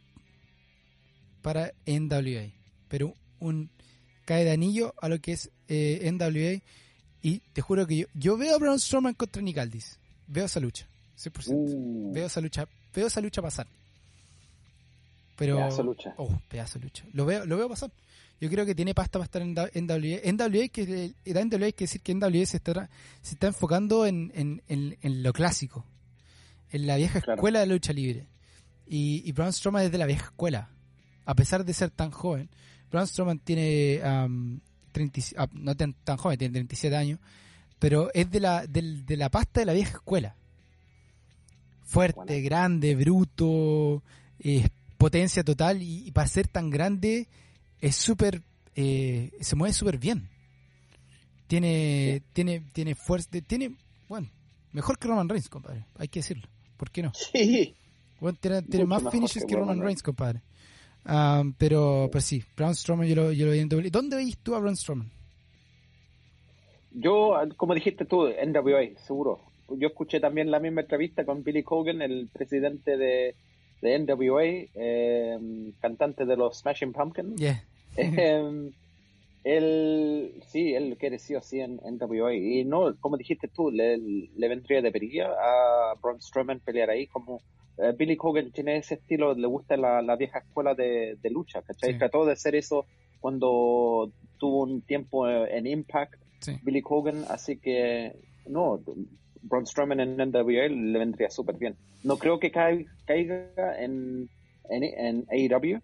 [1.41, 2.53] para NWA.
[2.89, 3.71] Pero un
[4.27, 6.63] cae de anillo a lo que es eh, NWA.
[7.23, 9.99] Y te juro que yo, yo veo a Braun Strowman contra Nick Aldis.
[10.27, 10.87] Veo esa lucha.
[11.19, 11.49] 100%.
[11.49, 13.67] Uh, Veo esa lucha, veo esa lucha pasar.
[15.37, 16.15] Pero Pedazo de lucha.
[16.17, 17.05] Oh, pedazo de lucha.
[17.13, 17.91] Lo veo, lo veo pasar.
[18.41, 20.21] Yo creo que tiene pasta para estar en da- NWA.
[20.33, 22.89] NWA que da NWA hay que decir que NWA se está
[23.23, 25.85] se está enfocando en, en, en, en lo clásico,
[26.71, 27.39] en la vieja Claro.
[27.41, 28.27] escuela de la lucha libre.
[28.87, 30.69] Y, y Braun Strowman es de la vieja escuela.
[31.25, 32.49] A pesar de ser tan joven,
[32.91, 34.61] Braun Strowman tiene am,
[34.93, 37.19] 30 y- ah, no tan, tan joven, tiene 37 años,
[37.79, 40.35] pero es de la, del- de la pasta de la vieja escuela.
[41.85, 42.45] Fuerte, Bueno.
[42.45, 44.03] grande, bruto,
[44.41, 47.29] eh, potencia total y, y para ser tan grande
[47.81, 48.43] es súper
[48.75, 50.29] eh, se mueve súper bien
[51.47, 53.75] tiene tiene tiene fuerza tiene
[54.09, 54.29] bueno
[54.73, 57.13] mejor que Roman Reigns compadre hay que decirlo ¿por qué no?
[57.15, 57.75] Sí.
[58.21, 60.43] Bueno, tiene, más finishes que Roman Reigns compadre
[61.11, 64.37] Am, pero pero sí Braun Strowman yo lo, yo lo vi en doble ¿dónde veis
[64.39, 65.11] tú a Braun Strowman?
[66.91, 69.41] Yo, como dijiste tú, NWA, seguro.
[69.69, 73.35] Yo escuché también la misma entrevista con Billy Corgan, el presidente de,
[73.83, 74.43] de NWA,
[74.75, 75.39] eh,
[75.81, 77.41] cantante de los Smashing Pumpkins.
[77.41, 77.63] yeah
[77.97, 78.71] Eh,
[79.45, 82.35] él, sí, él quiere sí o sí en NWA.
[82.35, 87.07] Y no, como dijiste tú, le, le vendría de perilla a Braun Strowman pelear ahí.
[87.07, 87.41] Como
[87.79, 91.63] eh, Billy Corgan tiene ese estilo, le gusta la, la vieja escuela de, de lucha,
[91.63, 91.93] ¿cachai?
[91.93, 91.99] Sí.
[91.99, 92.87] Trató de hacer eso
[93.21, 96.53] cuando tuvo un tiempo en Impact, Sí.
[96.63, 98.13] Billy Hogan, así que
[98.47, 98.81] no,
[99.43, 101.75] Braun Strowman en NWA le vendría súper bien.
[102.05, 103.51] No creo que cai- caiga
[103.83, 104.29] en,
[104.71, 105.81] en, en AEW,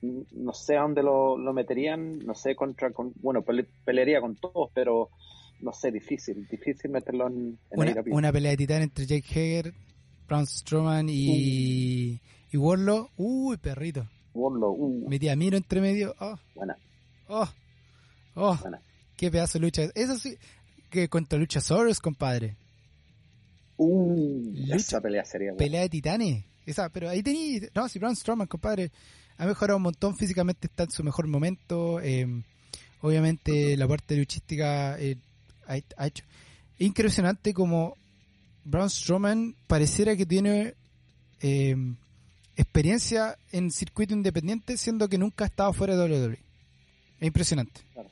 [0.00, 4.36] no sé a dónde lo, lo meterían, no sé contra, con, bueno, pele- pelearía con
[4.36, 5.10] todos, pero
[5.60, 8.14] no sé, difícil, difícil meterlo en, en Una, AEW.
[8.14, 9.74] una pelea de titán entre Jake Hager,
[10.28, 12.20] Braun Strowman y,
[12.52, 13.10] y Warlow.
[13.16, 14.06] Uy, perrito.
[14.34, 16.14] Warlow, uh, Metía a Miro entre medio.
[16.20, 16.76] Oh, buena,
[17.28, 17.48] oh,
[18.34, 18.56] oh.
[18.56, 18.80] buena.
[19.16, 19.82] Qué pedazo de lucha.
[19.94, 20.36] Eso sí,
[20.90, 22.56] que contra Luchasaurus, compadre.
[23.76, 25.58] Uh, Lucha- esa pelea sería buena.
[25.64, 26.44] Pelea de titanes.
[26.66, 27.60] Esa, pero ahí tenía.
[27.74, 28.92] No, si Braun Strowman, compadre,
[29.38, 32.00] ha mejorado un montón físicamente, está en su mejor momento.
[32.00, 32.26] eh,
[33.00, 35.16] obviamente, la parte luchística eh,
[35.66, 36.24] ha, ha hecho.
[36.78, 37.96] Es impresionante como
[38.68, 40.74] Braun Strowman pareciera que tiene
[41.40, 41.74] eh,
[42.56, 46.38] experiencia en circuito independiente, siendo que nunca ha estado fuera de WWE.
[47.20, 47.80] Es impresionante.
[47.94, 48.10] Claro.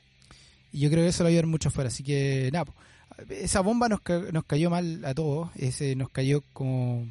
[0.71, 1.89] Y yo creo que eso lo va a ayudar mucho afuera.
[1.89, 2.65] Así que, nada,
[3.29, 5.49] esa bomba nos, ca- nos cayó mal a todos.
[5.55, 7.09] Ese nos cayó como.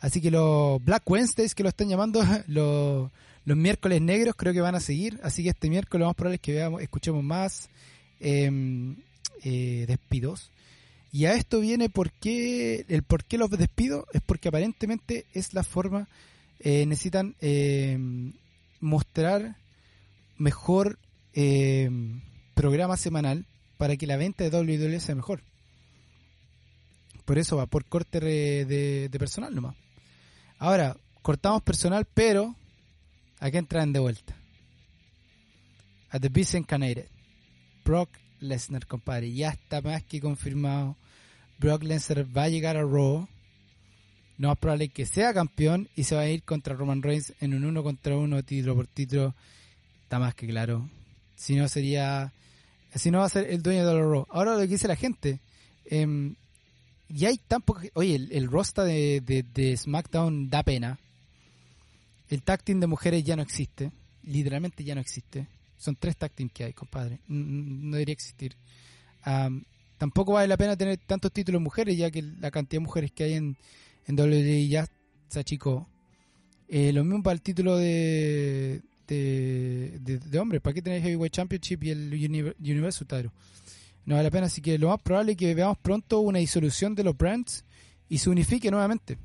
[0.00, 3.10] Así que los Black Wednesdays, que lo están llamando, los,
[3.44, 5.18] los miércoles negros, creo que van a seguir.
[5.22, 7.68] Así que este miércoles lo más probable es que veamos, escuchemos más
[8.20, 8.94] eh,
[9.42, 10.50] eh, despidos.
[11.10, 15.54] Y a esto viene por qué, el por qué los despido, es porque aparentemente es
[15.54, 16.08] la forma,
[16.60, 17.98] eh, necesitan eh,
[18.80, 19.56] mostrar
[20.36, 20.98] mejor
[21.32, 21.90] eh,
[22.54, 23.46] programa semanal
[23.78, 25.42] para que la venta de WWE sea mejor.
[27.24, 29.76] Por eso va, por corte de, de personal nomás.
[30.58, 32.54] Ahora, cortamos personal, pero
[33.38, 34.34] aquí entran de vuelta.
[36.10, 37.06] A The Beast Incarnated.
[37.84, 39.32] Brock Lesnar, compadre.
[39.32, 40.96] Ya está más que confirmado.
[41.58, 43.28] Brock Lesnar va a llegar a Raw.
[44.38, 47.54] No es probable que sea campeón y se va a ir contra Roman Reigns en
[47.54, 49.34] un uno contra uno, título por título.
[50.04, 50.88] Está más que claro.
[51.34, 52.32] Si no sería.
[52.94, 54.26] Si no va a ser el dueño de la Raw.
[54.30, 55.40] Ahora lo que dice la gente.
[55.86, 56.34] em,
[57.08, 57.82] y hay tan poca.
[57.94, 60.98] Oye, el, el roster de, de, SmackDown da pena.
[62.28, 63.90] El tag de mujeres ya no existe.
[64.22, 65.46] Literalmente ya no existe.
[65.78, 67.20] Son tres tag team que hay, compadre.
[67.28, 68.56] No debería existir.
[69.22, 69.64] Am,
[69.96, 73.24] tampoco vale la pena tener tantos títulos mujeres, ya que la cantidad de mujeres que
[73.24, 73.56] hay en,
[74.06, 74.86] en WWE ya
[75.28, 75.88] se achicó.
[76.68, 80.60] Eh, lo mismo para el título de, de, de, hombres.
[80.60, 83.30] ¿Para qué tener Heavyweight Championship y el Univer- Universal Title?
[84.04, 86.94] No vale la pena, así que lo más probable es que veamos pronto una disolución
[86.94, 87.64] de los brands
[88.08, 89.18] y se unifique nuevamente.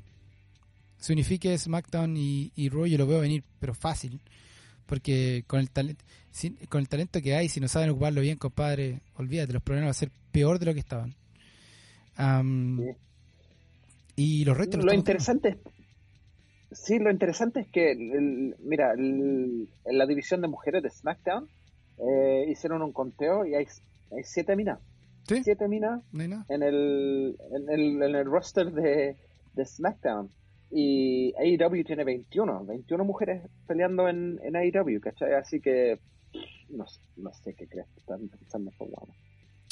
[0.98, 4.20] Se unifique SmackDown y, y Raw, yo lo veo venir, pero fácil.
[4.86, 6.04] Porque con el, talento
[6.68, 9.90] con el talento que hay, si no saben ocuparlo bien, compadre, olvídate, los problemas van
[9.90, 11.14] a ser peor de lo que estaban.
[12.16, 12.90] Sí.
[14.16, 15.56] Y los restos los Lo interesante es,
[16.78, 21.48] sí, lo interesante es que, el- mira, el- en la división de mujeres de SmackDown
[21.98, 23.66] eh, hicieron un conteo y hay,
[24.10, 24.78] hay siete minas,
[25.28, 25.42] ¿Sí?
[25.44, 26.44] siete minas nada.
[26.48, 29.16] en el, en el, en el roster de,
[29.54, 30.30] de SmackDown.
[30.76, 35.34] Y AEW tiene 21, 21 mujeres peleando en, en AEW, ¿cachai?
[35.34, 36.00] Así que
[36.70, 39.16] no, sé- no sé qué crees que están pensando estos guanos.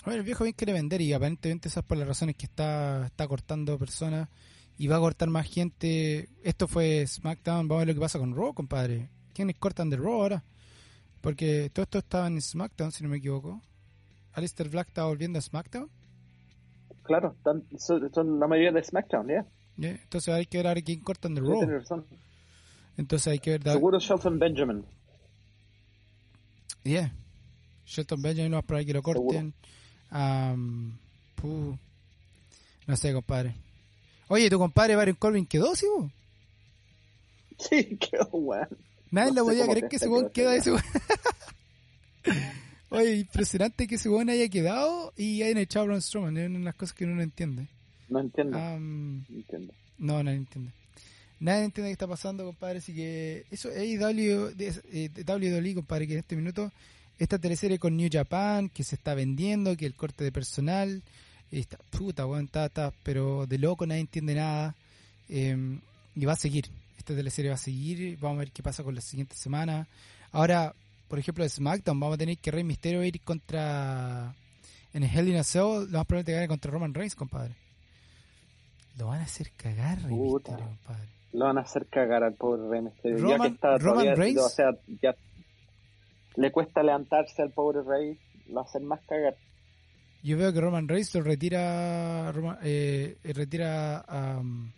[0.04, 3.26] Bueno, el viejo bien quiere vender y aparentemente esas por las razones que está, está
[3.28, 4.28] cortando personas
[4.78, 6.28] y va a cortar más gente.
[6.42, 9.08] Esto fue SmackDown, vamos a ver lo que pasa con Raw, compadre.
[9.32, 10.44] ¿Quiénes cortan de Raw ahora?
[11.20, 13.60] Porque todo esto estaba en SmackDown, si no me equivoco.
[14.32, 15.88] Alistair Black está volviendo a SmackDown.
[17.04, 19.46] Claro, están- son, son la mayoría de SmackDown, ¿ya?
[19.76, 19.90] ¿ya?
[19.90, 21.62] Entonces hay que ver a ver quién cortan de Raw.
[22.96, 23.62] Entonces hay que ver.
[23.62, 24.84] Seguro Shelton Benjamin.
[26.84, 27.12] Yeah.
[27.86, 29.52] Shelton Benjamin más probable que lo corten.
[30.10, 30.98] Am,
[31.36, 31.76] puh.
[32.86, 33.54] No sé, compadre.
[34.28, 35.86] Oye, tu compadre Baron Corbin quedó, ¿sí?
[35.86, 36.10] vos?
[37.58, 38.68] Sí, qué weón.
[39.10, 40.84] Nadie No le podía creer que ese weón queda ese weón.
[42.90, 46.36] Oye, impresionante que ese weón haya quedado y hayan echado a Braun Strowman.
[46.36, 47.68] Es una de las cosas que uno no entiende.
[48.08, 48.58] No entiendo.
[48.58, 49.72] Am, no entiendo.
[49.98, 50.72] no, nadie entiende.
[51.42, 52.78] Nadie entiende qué está pasando, compadre.
[52.78, 56.70] Así que eso es eh, WWE, compadre, que en este minuto
[57.18, 61.02] esta teleserie con New Japan, que se está vendiendo, que el corte de personal,
[61.50, 64.76] está, puta, weón, está, está, pero de loco, nadie entiende nada.
[65.28, 65.80] Eh,
[66.14, 66.70] y va a seguir.
[66.96, 68.16] Esta teleserie va a seguir.
[68.20, 69.88] Vamos a ver qué pasa con las siguientes semanas.
[70.30, 70.72] Ahora,
[71.08, 74.32] por ejemplo, de SmackDown, vamos a tener que Rey Mysterio ir contra.
[74.94, 77.16] En el Hell in a Cell, lo más probable es que gane contra Roman Reigns,
[77.16, 77.56] compadre.
[78.96, 80.52] Lo van a hacer cagar, Rey Puta.
[80.52, 81.21] Mysterio, compadre.
[81.32, 83.16] Lo van a hacer cagar al pobre Rey Mysterio.
[83.18, 84.42] ya Roman- que está Roman todavía-.
[84.44, 85.14] O sea, ya
[86.36, 88.18] le cuesta levantarse al pobre Rey.
[88.48, 89.34] Lo hacen más cagar.
[90.22, 92.30] Yo veo que Roman Reigns lo retira.
[92.32, 94.00] Roma- eh, eh, retira.
[94.06, 94.72] am,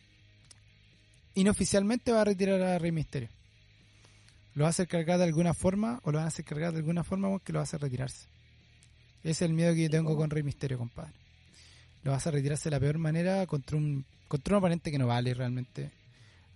[1.34, 3.28] inoficialmente va a retirar a Rey Mysterio.
[4.54, 6.78] lo va a hacer cargar de alguna forma o lo van a hacer cargar de
[6.78, 8.28] alguna forma que lo va a hacer retirarse.
[9.24, 11.12] Ese es el miedo que yo tengo con Rey Misterio, compadre.
[12.04, 15.08] Lo va a retirarse de la peor manera contra un, contra un oponente que no
[15.08, 15.90] vale realmente.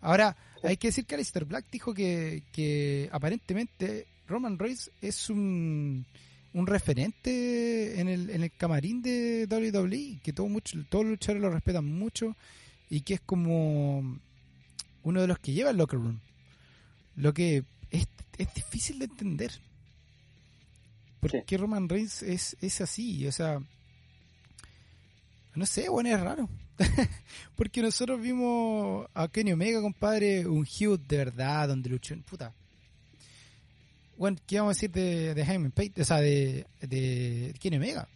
[0.01, 6.07] Ahora, hay que decir que Alistair Black dijo que, que aparentemente Roman Reigns es un,
[6.53, 11.43] un referente en el, en el camarín de WWE, que todo mucho, todos los luchadores
[11.43, 12.37] lo respetan mucho
[12.91, 14.19] y que es como
[15.03, 16.21] uno de los que lleva el locker room.
[17.17, 18.07] Lo que es,
[18.37, 19.53] es difícil de entender.
[21.21, 23.27] ¿Por qué Roman Reigns es, es así?
[23.27, 23.61] O sea,
[25.55, 26.49] no sé, bueno, es raro.
[27.57, 32.53] Porque nosotros vimos a Kenny Omega, compadre, un Hugh de verdad, donde luchó en puta.
[34.17, 36.03] Bueno, ¿qué vamos a decir de, de Jaime Pate?
[36.03, 38.09] O sea, de, de Kenny Omega.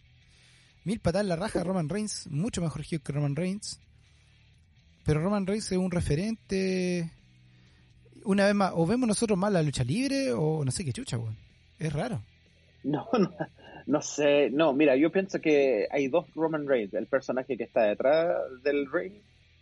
[0.83, 3.79] Mil patadas en la raja Roman Reigns, mucho mejor Hugh que Roman Reigns.
[5.05, 7.09] Pero Roman Reigns es un referente.
[8.25, 11.17] Una vez más, o vemos nosotros más la lucha libre, o no sé qué chucha,
[11.17, 11.37] weón.
[11.79, 12.21] Es raro.
[12.83, 13.31] No, no,
[13.85, 14.49] no sé.
[14.49, 18.91] No, mira, yo pienso que hay dos Roman Reigns: el personaje que está detrás del
[18.91, 19.13] ring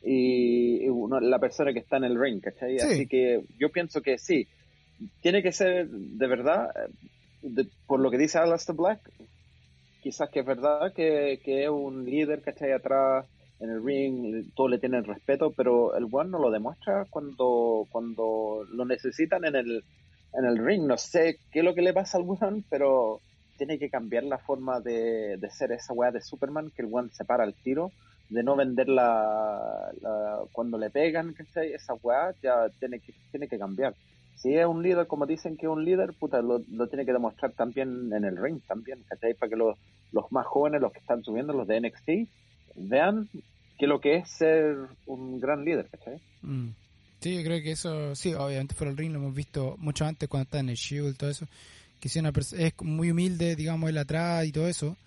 [0.03, 2.77] y uno, la persona que está en el ring, ¿cachai?
[2.77, 4.47] Así que yo pienso que sí.
[5.21, 6.69] Tiene que ser de verdad,
[7.87, 8.99] por lo que dice Aleister Black,
[10.01, 12.71] quizás que es verdad que, que es un líder, ¿cachai?
[12.71, 13.25] Atrás
[13.59, 18.65] en el ring, todos le tienen respeto, pero el One no lo demuestra cuando, cuando
[18.71, 19.83] lo necesitan en el,
[20.33, 20.87] en el ring.
[20.87, 23.21] No sé qué es lo que le pasa al One, pero
[23.61, 27.09] tiene que cambiar la forma de, de ser esa weá de Superman, que el One
[27.11, 27.91] se para al tiro,
[28.27, 29.91] de no vender la,
[30.51, 31.71] cuando le pegan, ¿cachai?
[31.71, 33.93] Esa weá ya tiene que, tiene que cambiar.
[34.35, 37.51] Si es un líder, como dicen que es un líder, puta, lo, tiene que demostrar
[37.51, 39.35] también en el ring, también, ¿cachai?
[39.35, 39.77] Para que los,
[40.11, 42.09] los más jóvenes, los que están subiendo, los de NXT,
[42.77, 43.29] vean
[43.77, 46.19] que lo que es ser un gran líder, ¿cachai?
[46.41, 46.69] Mm.
[47.19, 50.27] Sí, yo creo que eso, sí, obviamente fuera el ring lo hemos visto mucho antes
[50.27, 51.45] cuando está en el Shield y todo eso,
[52.01, 54.97] que si una es muy humilde, digamos, él atrás y todo eso.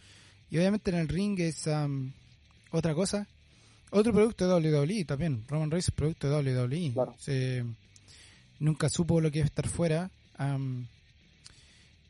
[0.50, 1.68] Y obviamente en el ring es
[2.70, 3.26] otra cosa.
[3.90, 5.44] Otro producto de WWE también.
[5.48, 6.94] Roman Reigns es producto de WWE.
[8.60, 10.10] nunca supo lo que es estar fuera.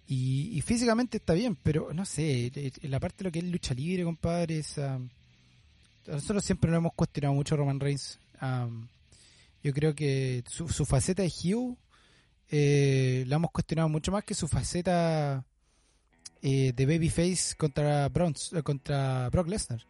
[0.06, 4.04] y, físicamente está bien, pero no sé, la parte de lo que es lucha libre,
[4.04, 4.78] compadre, es
[6.06, 8.18] nosotros siempre lo hemos cuestionado mucho Roman Reigns.
[9.62, 11.76] yo creo que su, faceta de Hugh
[12.50, 15.44] eh, la hemos cuestionado mucho más que su faceta
[16.42, 19.86] eh, de babyface contra, Bronze, eh, contra Brock Lesnar.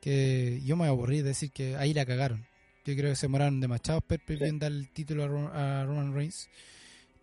[0.00, 2.46] Que yo me aburrí de decir que ahí la cagaron.
[2.84, 6.48] Yo creo que se demoraron demasiado per en dar el título a, Roman Reigns.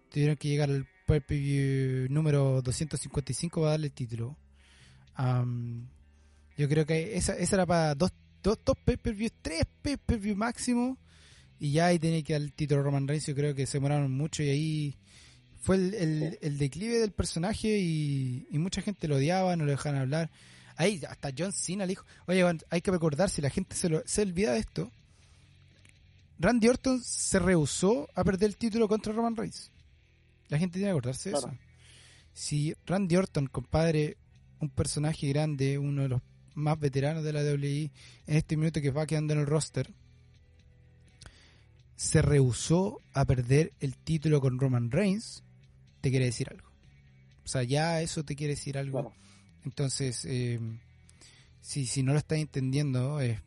[0.10, 1.24] Tuvieron que llegar al per
[2.10, 4.38] número 255 para darle el título.
[6.58, 10.98] Yo creo que esa, esa era para dos, dos, dos pay-per-views, tres pay-per-views máximo.
[11.60, 13.26] Y ya ahí tenía que dar el título Roman Reigns.
[13.26, 14.98] Yo creo que se demoraron mucho y ahí
[15.62, 20.32] fue el, el, declive del personaje y, mucha gente lo odiaba, no lo dejaban hablar.
[20.78, 24.02] Ahí hasta John Cena le dijo, oye, hay que recordar, si la gente se, lo,
[24.06, 24.90] se olvida de esto,
[26.40, 29.72] Randy Orton se rehusó a perder el título contra Roman Reigns.
[30.48, 31.52] La gente tiene que acordarse de eso.
[32.34, 34.18] Si Randy Orton, compadre,
[34.60, 36.22] un personaje grande, uno de los
[36.56, 37.92] más veteranos de la WWE
[38.28, 39.94] en este minuto que va quedando en el roster,
[42.00, 45.44] se rehusó a perder el título con Roman Reigns,
[46.00, 46.70] te quiere decir algo.
[47.44, 49.14] O sea, ya eso te quiere decir algo.
[49.66, 50.62] Entonces, eh,
[51.60, 53.42] si, si no lo estás entendiendo, eso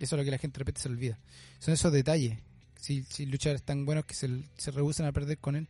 [0.00, 1.20] es lo que la gente de repente se olvida.
[1.60, 2.40] Son esos detalles.
[2.74, 5.68] Si, si luchadores tan buenos que se, se rehusan a perder con él,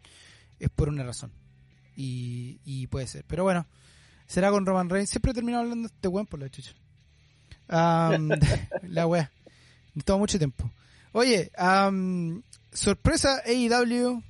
[0.59, 1.33] es por una razón.
[1.97, 3.27] Y, y puede ser.
[3.27, 3.67] Pero bueno,
[4.27, 5.11] será con Roman Reigns.
[5.11, 6.73] Siempre termino hablando de este weón por la chucha.
[7.69, 9.31] la wea.
[10.07, 10.71] Toma mucho tiempo.
[11.13, 11.51] Oye,
[12.73, 14.23] sorpresa AEW.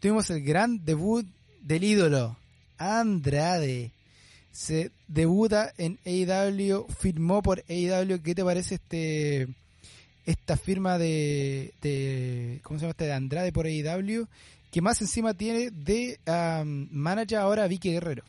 [0.00, 1.26] Tuvimos el gran debut
[1.60, 2.36] del ídolo,
[2.76, 3.92] Andrade.
[4.50, 8.20] Se debuta en AEW, firmó por AEW.
[8.22, 9.48] ¿Qué te parece este
[10.24, 13.06] esta firma de, de ¿cómo se llama este?
[13.06, 14.26] De Andrade por AEW,
[14.70, 16.18] que más encima tiene de
[16.90, 18.24] manager ahora Vicky Guerrero.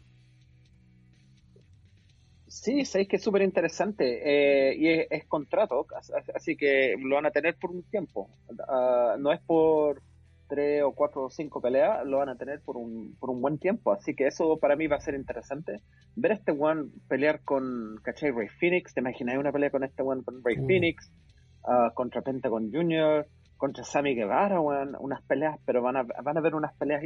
[2.70, 5.88] Sí, sabéis que es súper interesante eh, y es, contrato,
[6.36, 8.30] así que lo van a tener por un tiempo.
[8.68, 10.04] Ah, no es por
[10.48, 13.58] tres o cuatro o cinco peleas, lo van a tener por un, por un buen
[13.58, 13.92] tiempo.
[13.92, 15.82] Así que eso para mí va a ser interesante.
[16.16, 18.30] Ver a este one pelear con, ¿cachai?
[18.30, 20.68] Ray Phoenix, ¿te imaginas una pelea con este one con Ray uh.
[20.68, 21.12] Phoenix?
[21.64, 23.26] Uh, contra Pentagon Jr.,
[23.58, 27.04] contra Sammy Guevara, unas peleas, pero van a, van a ver unas peleas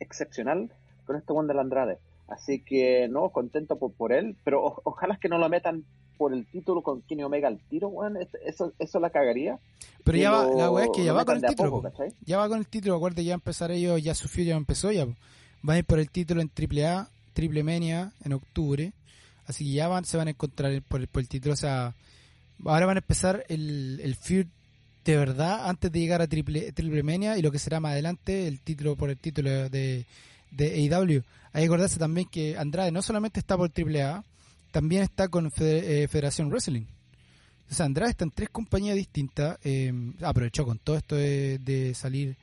[0.00, 0.70] excepcional
[1.06, 1.98] con este one de la Andrade
[2.28, 5.84] Así que, no, contento por, por él, pero ojalá que no lo metan
[6.18, 9.58] por el título con Kenny Omega al tiro, weón, eso, eso la cagaría.
[10.04, 11.82] Pero ya va, la weá es que ya va con el título.
[12.24, 15.06] ya va con el título, acuérdate, ya empezar ellos, ya su ya empezó, ya
[15.62, 18.92] van a ir por el título en AAA, Triple Mania, en octubre.
[19.46, 21.94] Así que ya van, se van a encontrar por el, por el título, o sea,
[22.66, 24.46] ahora van a empezar el, el feud
[25.04, 28.46] de verdad antes de llegar a Triple, Triple Mania y lo que será más adelante
[28.46, 30.04] el título por el título de,
[30.50, 31.22] de AEW.
[31.52, 34.22] Hay que acordarse también que Andrade no solamente está por AAA,
[34.70, 36.84] también está con eh, Federación Wrestling.
[37.70, 39.58] O Andrade está en tres compañías distintas.
[39.62, 39.92] Eh,
[40.22, 42.36] aprovechó con todo esto de, salir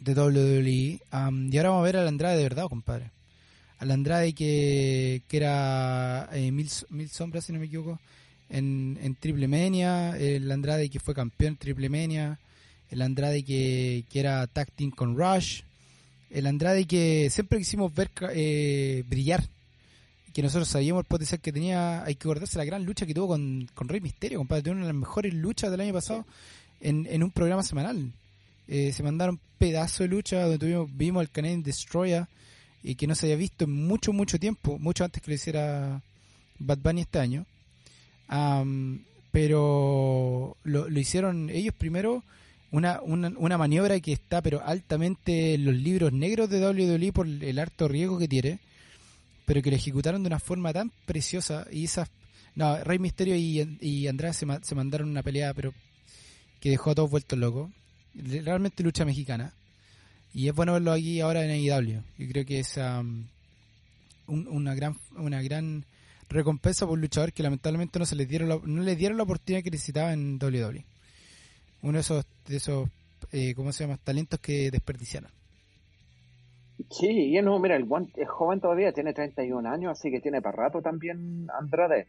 [0.00, 1.00] de WWE.
[1.50, 3.10] y ahora vamos a ver al Andrade de verdad, compadre.
[3.78, 8.00] Al Andrade que, que era mil, mil sombras, si no me equivoco,
[8.48, 10.16] en, en Triple Mania.
[10.16, 12.38] El Andrade que fue campeón en Triple Mania.
[12.90, 15.62] El Andrade que, que era tag team con Rush.
[16.30, 19.44] El Andrade que siempre quisimos ver eh, brillar
[20.32, 23.28] que nosotros sabíamos el potencial que tenía, hay que acordarse la gran lucha que tuvo
[23.28, 26.26] con, con Rey Misterio, compadre, tuvo una de las mejores luchas del año pasado
[26.80, 28.12] en, en un programa semanal.
[28.68, 32.26] Eh, se mandaron pedazos de lucha donde tuvimos, vimos el Canadian Destroyer
[32.82, 36.02] y que no se había visto en mucho, mucho tiempo, mucho antes que lo hiciera
[36.58, 37.46] Bad Bunny este año.
[39.32, 42.22] pero lo, lo, hicieron ellos primero
[42.70, 47.26] una, una, una maniobra que está pero altamente en los libros negros de WWE por
[47.26, 48.60] el harto riesgo que tiene
[49.46, 52.10] pero que lo ejecutaron de una forma tan preciosa y esas
[52.54, 55.72] no Rey Misterio y, y Andrade se, se mandaron una pelea pero
[56.60, 57.70] que dejó a todos vueltos locos.
[58.14, 59.54] Realmente lucha mexicana.
[60.34, 63.24] Y es bueno verlo aquí ahora en AEW yo creo que es um,
[64.26, 65.84] una gran una gran
[66.28, 69.22] recompensa por un luchador que lamentablemente no se les dieron la, no le dieron la
[69.22, 70.84] oportunidad que necesitaba en WWE
[71.82, 72.88] uno de esos de esos
[73.32, 75.30] eh, cómo se llama talentos que desperdiciaron
[76.90, 80.56] Sí, y no, mira, el es joven todavía, tiene 31 años, así que tiene para
[80.56, 82.06] rato también Andrade.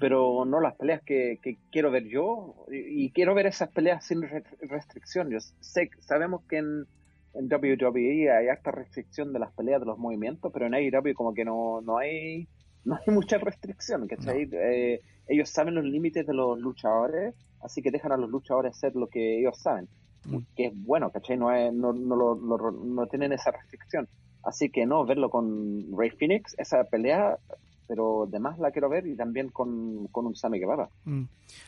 [0.00, 1.38] Pero no las peleas que,
[1.70, 4.22] quiero ver yo, y, quiero ver esas peleas sin
[4.60, 5.30] restricción.
[5.30, 6.86] Yo sé, sabemos que en,
[7.32, 11.32] en WWE hay harta restricción de las peleas, de los movimientos, pero en AEW como
[11.32, 12.48] que no, no hay
[12.84, 18.12] no hay mucha restricción, Eh, ellos saben los límites de los luchadores, así que dejan
[18.12, 19.88] a los luchadores hacer lo que ellos saben.
[20.24, 20.38] Mm.
[20.56, 21.36] que es bueno, ¿cachai?
[21.36, 24.08] No, es, no, no, lo, no tienen esa restricción.
[24.42, 27.38] Así que no, verlo con Ray Phoenix, esa pelea,
[27.86, 30.88] pero además la quiero ver y también con, con un Sammy Guevara.
[31.04, 31.24] Mm.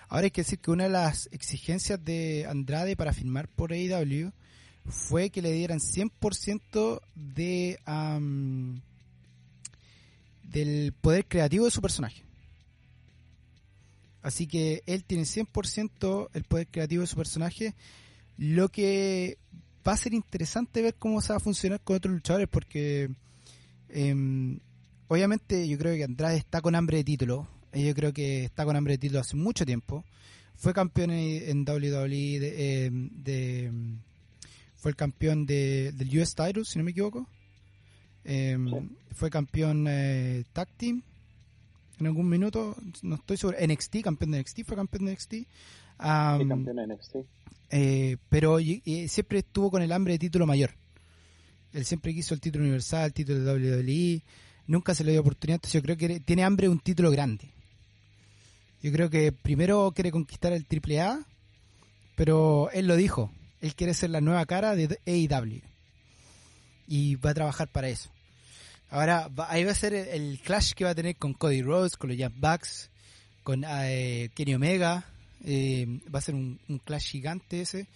[0.08, 4.30] Ahora hay que decir que una de las exigencias de Andrade para firmar por AEW
[4.86, 7.78] fue que le dieran 100% de
[10.50, 12.24] del poder creativo de su personaje.
[14.22, 17.74] Así que él tiene 100% el poder creativo de su personaje
[18.40, 19.36] lo que
[19.86, 23.10] va a ser interesante ver cómo se va a funcionar con otros luchadores porque
[23.90, 24.58] em,
[25.08, 27.46] obviamente yo creo que Andrade está con hambre de título.
[27.74, 30.04] Yo creo que está con hambre de título hace mucho tiempo.
[30.56, 33.72] Fue campeón en, WWE em, de,
[34.76, 37.28] fue el campeón de, del US Title, si no me equivoco.
[38.24, 41.02] Em, fue campeón eh, tag team
[41.98, 43.58] en algún minuto, no estoy seguro.
[43.60, 45.34] NXT, campeón de NXT, fue campeón de NXT.
[45.98, 47.16] campeón de NXT.
[47.70, 48.58] Eh, pero
[49.06, 50.70] siempre estuvo con el hambre de título mayor.
[51.72, 54.22] Él siempre quiso el título universal, el título de WWE,
[54.66, 57.52] nunca se le dio oportunidad, entonces yo creo que tiene hambre de un título grande.
[58.82, 61.20] Yo creo que primero quiere conquistar el AAA,
[62.16, 65.60] pero él lo dijo, él quiere ser la nueva cara de AEW.
[66.92, 68.10] Y va a trabajar para eso.
[68.90, 72.10] Ahora, ahí va a ser el, clash que va a tener con Cody Rhodes, con
[72.10, 72.90] los Young Bucks,
[73.44, 75.04] con eh, Kenny Omega,
[75.44, 77.86] eh, va a ser un, clash gigante ese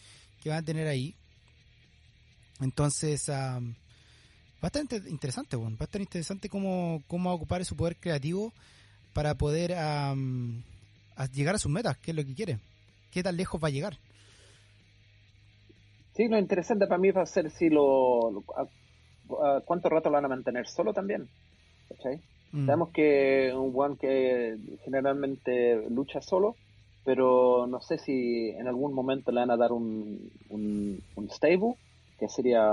[0.41, 1.17] que van a tener ahí.
[2.61, 3.59] Entonces, va
[4.63, 8.53] a estar interesante, va a estar interesante cómo, cómo ocupar su poder creativo
[9.13, 9.71] para poder
[11.33, 12.61] llegar a sus metas, qué es lo que quiere,
[13.11, 13.99] qué tan lejos va a llegar.
[16.15, 18.45] Sí, lo interesante para mí va a ser si lo,
[19.65, 21.29] cuánto rato lo van a mantener solo también.
[22.53, 22.67] Mm.
[22.67, 26.57] Sabemos que un one que generalmente lucha solo
[27.05, 31.77] pero no sé si en algún momento le van a dar un, un, stable,
[32.19, 32.67] que sería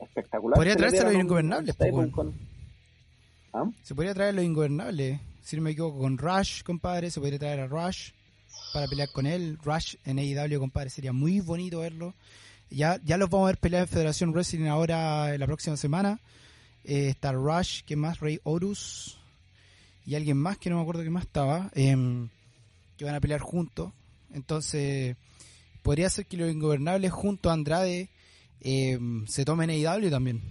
[0.00, 0.56] espectacular.
[0.56, 1.74] Podría traerse los ingobernables.
[3.54, 3.64] ¿Ah?
[3.82, 5.18] Se podría traer los ingobernables.
[5.40, 8.10] Si no me equivoco, con Rush, compadre, se podría traer a Rush
[8.74, 9.58] para pelear con él.
[9.62, 12.14] Rush en AEW, compadre, sería muy bonito verlo.
[12.74, 16.20] Ya, ya los vamos a ver pelear en Federación Wrestling ahora en la próxima semana.
[16.82, 18.18] Eh, está Rush, que más?
[18.20, 19.18] Ray Horus
[20.06, 21.70] y alguien más que no me acuerdo que más estaba.
[21.74, 21.96] Eh,
[22.96, 23.92] que van a pelear juntos.
[24.32, 25.16] Entonces,
[25.82, 28.08] podría ser que los ingobernables junto a Andrade
[28.60, 30.42] eh, se tomen AEW también.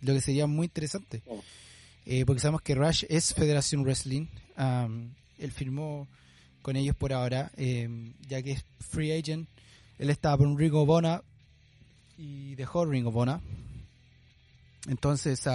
[0.00, 1.22] lo que sería muy interesante.
[2.04, 4.26] Eh, porque sabemos que Rush es Federación Wrestling.
[5.38, 6.08] él firmó
[6.60, 9.48] con ellos por ahora, em, ya que es free agent.
[10.02, 11.22] Él estaba por un Ring of Honor
[12.18, 13.40] y dejó Ring of Honor.
[14.88, 15.48] Entonces,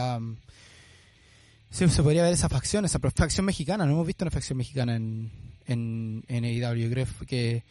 [1.69, 3.85] sí, se podría ver esa facción, esa facción mexicana.
[3.85, 5.29] No hemos visto una facción mexicana en,
[5.65, 6.89] en, en AEW.
[6.89, 7.63] Creo que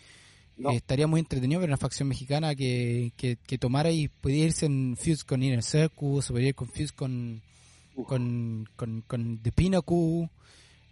[0.75, 5.25] estaría muy entretenido ver una facción mexicana que, que, tomara y pudiera irse en fuse
[5.25, 7.41] con Inner Circle, se podría ir con fuse con,
[8.07, 10.29] con, con, con The Pinnacle,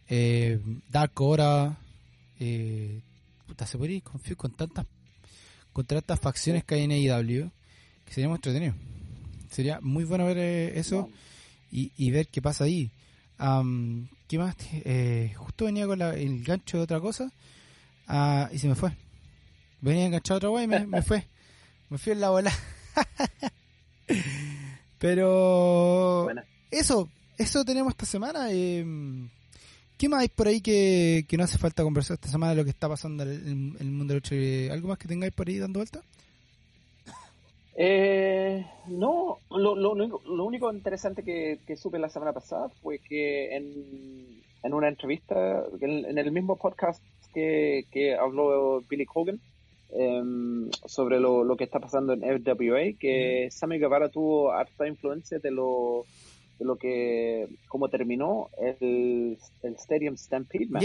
[0.09, 0.59] eh,
[0.91, 1.77] Dark Hora,
[2.41, 3.03] eh,
[3.47, 4.87] puta, se podría ir con fuse con tantas,
[5.75, 7.51] con tantas facciones que hay en AEW
[8.07, 8.75] que sería muy entretenido.
[9.51, 11.11] Sería muy bueno ver eh, eso
[11.71, 12.91] y, y ver qué pasa ahí.
[14.29, 14.57] ¿Qué más?
[14.73, 17.31] Eh, justo venía con el gancho de otra cosa
[18.07, 18.97] ah, y se me fue.
[19.81, 21.27] Venía enganchado otra wey y me, fue.
[21.91, 22.53] Me fui en la bola.
[24.99, 26.29] Pero
[26.71, 28.51] eso, eso tenemos esta semana.
[28.51, 29.29] Em,
[29.97, 32.71] ¿Qué más hay por ahí que, no hace falta conversar esta semana de lo que
[32.71, 36.01] está pasando en el, mundo del ¿Algo más que tengáis por ahí dando vuelta?
[37.77, 44.43] Eh, no, lo, lo, lo, único interesante que, supe la semana pasada fue que en,
[44.63, 49.41] en una entrevista, en, el mismo podcast que, que habló Billy Hogan,
[49.97, 55.39] Em, sobre lo, lo, que está pasando en FWA, que Sammy Guevara tuvo harta influencia
[55.39, 60.85] de lo, de lo que, como terminó el, el Stadium Stampede Match.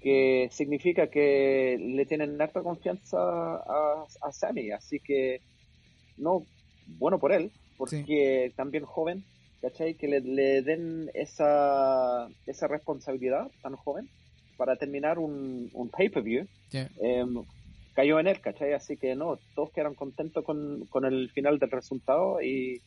[0.00, 5.40] Que significa que le tienen harta confianza a, a Sammy, así que,
[6.16, 6.44] no,
[6.98, 9.24] bueno por él, porque también joven,
[9.60, 9.94] ¿cachai?
[9.94, 14.08] Que le, le den esa, esa responsabilidad tan joven
[14.56, 16.46] para terminar un, un pay-per-view.
[17.00, 17.42] Em,
[17.94, 18.72] cayó en él, ¿cachai?
[18.72, 22.80] Así que no, todos quedaron contentos con, con el final del resultado y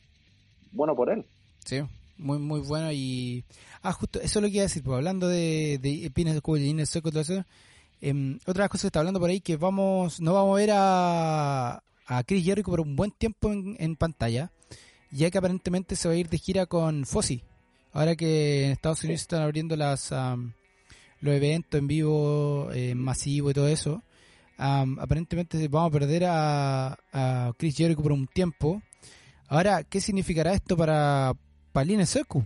[0.72, 1.26] bueno por él.
[1.66, 1.82] Sí,
[2.18, 3.44] muy muy bueno y...
[3.82, 6.86] Ah, justo, eso es lo que iba a decir, pues hablando de, de Pines de
[6.86, 7.46] Seco, todo eso,
[8.02, 11.84] eh, otra cosa que está hablando por ahí, que vamos no vamos a ver a,
[12.08, 14.52] a Chris Jericho por un buen tiempo en, en pantalla,
[15.12, 17.44] ya que aparentemente se va a ir de gira con Fossi.
[17.94, 20.12] Ahora que en Estados Unidos están abriendo las
[21.22, 24.04] los eventos en vivo, eh, masivo y todo eso,
[24.58, 28.82] aparentemente vamos a perder a, Chris Jericho por un tiempo.
[29.48, 31.34] Ahora, ¿qué significará esto para,
[31.76, 32.42] para Line Secu?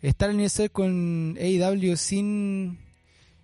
[0.00, 2.78] Estar en Secu en AEW sin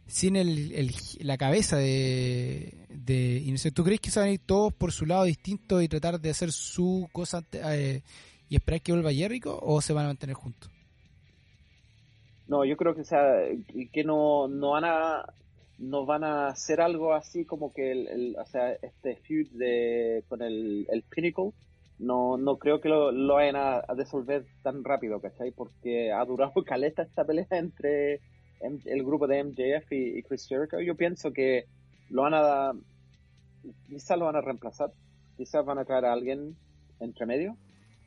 [0.07, 4.93] sin el, la cabeza de, de ¿Tú crees que se van a ir todos por
[4.93, 8.01] su lado distinto y tratar de hacer su cosa eh,
[8.49, 10.71] y esperar que vuelva Jericho o se van a mantener juntos?
[12.49, 13.21] No, yo creo que, sea,
[13.93, 15.35] que no, no van a
[15.79, 20.41] no van a hacer algo así como que el, o sea, este feud de, con
[20.41, 21.53] el, el Pinnacle,
[21.99, 25.53] no, no creo que lo, lo vayan a, a, resolver tan rápido, ¿cachai?
[25.53, 28.21] Porque ha durado caleta esta pelea entre
[28.61, 30.81] el grupo de MJF y, Chris Jericho.
[30.81, 31.67] Yo pienso que
[32.11, 32.73] lo van a,
[33.89, 34.93] quizás lo van a reemplazar,
[35.37, 36.57] quizás van a traer a alguien
[37.01, 37.57] entre medio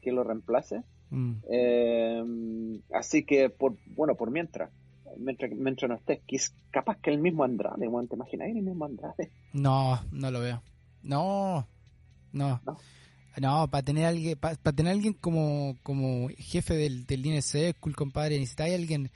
[0.01, 0.83] que lo reemplace.
[1.09, 1.33] Mm.
[1.49, 4.71] Eh, así que, por bueno, por mientras,
[5.17, 6.53] mientras, mientras no estés.
[6.71, 9.31] capaz que el mismo Andrade, ¿te imaginas el mismo Andrade?
[9.53, 10.61] No, no lo veo.
[11.03, 11.67] No,
[12.33, 12.61] no.
[12.65, 12.77] No,
[13.41, 18.75] para tener alguien, para, tener alguien como, como jefe del, del INC, cool compadre, necesitáis
[18.75, 19.11] alguien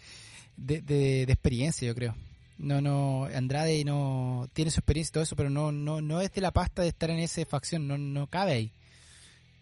[0.57, 2.15] de, de, experiencia, yo creo.
[2.57, 6.31] No, no, Andrade no tiene su experiencia y todo eso, pero no, no, no es
[6.33, 8.71] de la pasta de estar en esa facción, no, no cabe ahí.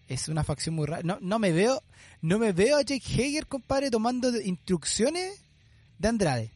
[0.09, 1.03] Es una facción muy rara.
[1.03, 1.81] No, no me veo,
[2.21, 5.41] no me veo a Jake Hager, compadre, tomando instrucciones
[5.97, 6.51] de Andrade.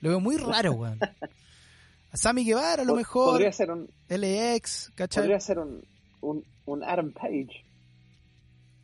[0.00, 0.98] Lo veo muy raro, weón.
[2.12, 3.32] A Sammy Guevara, a lo mejor.
[3.32, 3.90] Podría ser un.
[4.08, 5.24] LX, ¿cachai?
[5.24, 5.82] Podría ser un,
[6.24, 7.64] un, un Adam Page.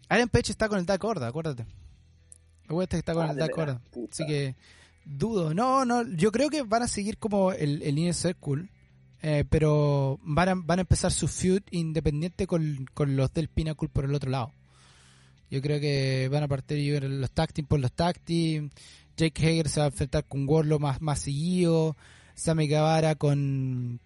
[0.09, 1.67] Adam Page está con el Order, acuérdate.
[2.65, 3.79] Acuérdate que está con ah, el Dark Order.
[4.11, 4.57] Así que
[5.05, 5.55] dudo.
[5.55, 8.69] No, no, yo creo que van a seguir como el, el Inner Circle.
[9.23, 13.89] Eh, pero van a, van a empezar su feud independiente con, con los del Pinnacle
[13.89, 14.53] por el otro lado.
[15.51, 18.71] Yo creo que van a partir los tag team por los tag team.
[19.17, 21.97] Jake Hager se va a enfrentar con Warlow más, más seguido.
[22.35, 24.01] Sammy Guevara con,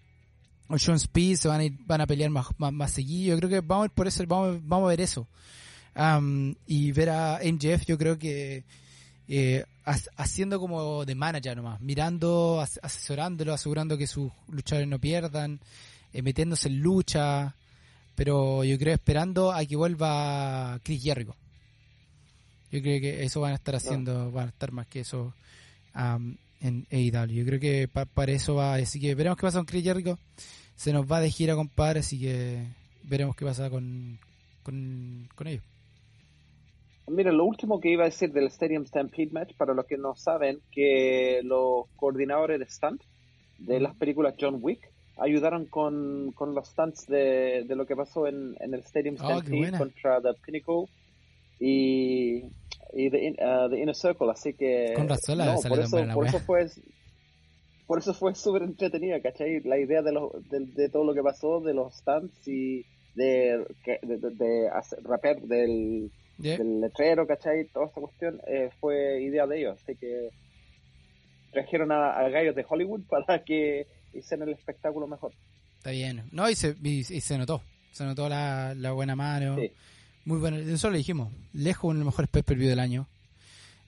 [0.67, 3.35] con Sean Speed se van a, van a pelear más, más, seguido.
[3.35, 5.27] Yo creo que vamos a ir por eso, vamos, vamos a ver eso.
[6.67, 8.63] y ver a NJF yo creo que
[9.27, 9.63] eh,
[10.17, 15.59] haciendo como de manager nomás, mirando, asesorándolo, asegurando que sus luchadores no pierdan,
[16.13, 17.55] eh, metiéndose en lucha,
[18.15, 21.35] pero yo creo esperando a que vuelva Chris Jericho.
[22.71, 25.33] Yo creo que eso van a estar haciendo, van a estar más que eso
[26.61, 27.33] en AEW.
[27.33, 30.17] Yo creo que para eso va, así que veremos qué pasa con Chris Jericho.
[30.75, 32.65] Se nos va de gira, compadre, así que
[33.03, 34.19] veremos qué pasa con,
[34.63, 35.63] con, ellos.
[37.07, 40.15] Mira, lo último que iba a decir del Stadium Stampede Match, para los que no
[40.15, 43.01] saben, que los coordinadores de stunt
[43.59, 48.27] de las películas John Wick ayudaron con, con los stunts de, de lo que pasó
[48.27, 49.77] en, en el Stadium Oh, Stampede buena.
[49.77, 50.85] contra The Pinnacle
[51.59, 52.43] y,
[52.93, 56.07] y the, uh, the Inner Circle, así que Con razón la no, por eso, buena
[56.07, 56.65] la por eso fue
[57.87, 59.59] por eso fue súper entretenida, ¿cachai?
[59.61, 62.83] La idea de, los, de, de todo lo que pasó, de los stunts y
[63.13, 66.57] de, de, de- hacer- rapear del, Yeah.
[66.57, 67.63] del letrero, ¿cachai?
[67.71, 70.29] Toda esta cuestión eh, fue idea de ellos, así que
[71.53, 75.31] trajeron a, a gallos de Hollywood para que hicieran el espectáculo mejor.
[75.77, 76.23] Está bien.
[76.31, 77.61] No, y se, y, y se notó.
[77.91, 79.55] Se notó la, la buena mano.
[79.57, 79.71] Sí.
[80.25, 80.57] Muy bueno.
[80.57, 81.31] Eso lo dijimos.
[81.53, 83.07] Lejos uno de los mejores pay-per-view del año.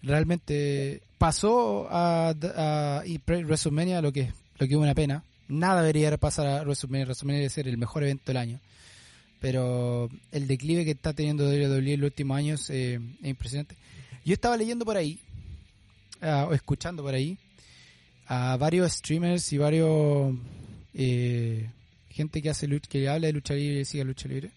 [0.03, 5.23] Realmente pasó a, a WrestleMania lo que, lo que hubo una pena.
[5.47, 7.05] Nada debería pasar a WrestleMania.
[7.05, 8.59] WrestleMania debe ser el mejor evento del año.
[9.41, 13.75] Pero el declive que está teniendo WWE en los últimos años eh, es impresionante.
[14.23, 15.19] Yo estaba leyendo por ahí,
[16.21, 17.37] ah, o escuchando por ahí,
[18.27, 20.35] a varios streamers y varios
[20.93, 21.69] eh,
[22.09, 24.51] gente que hace que habla de lucha libre y sigue lucha libre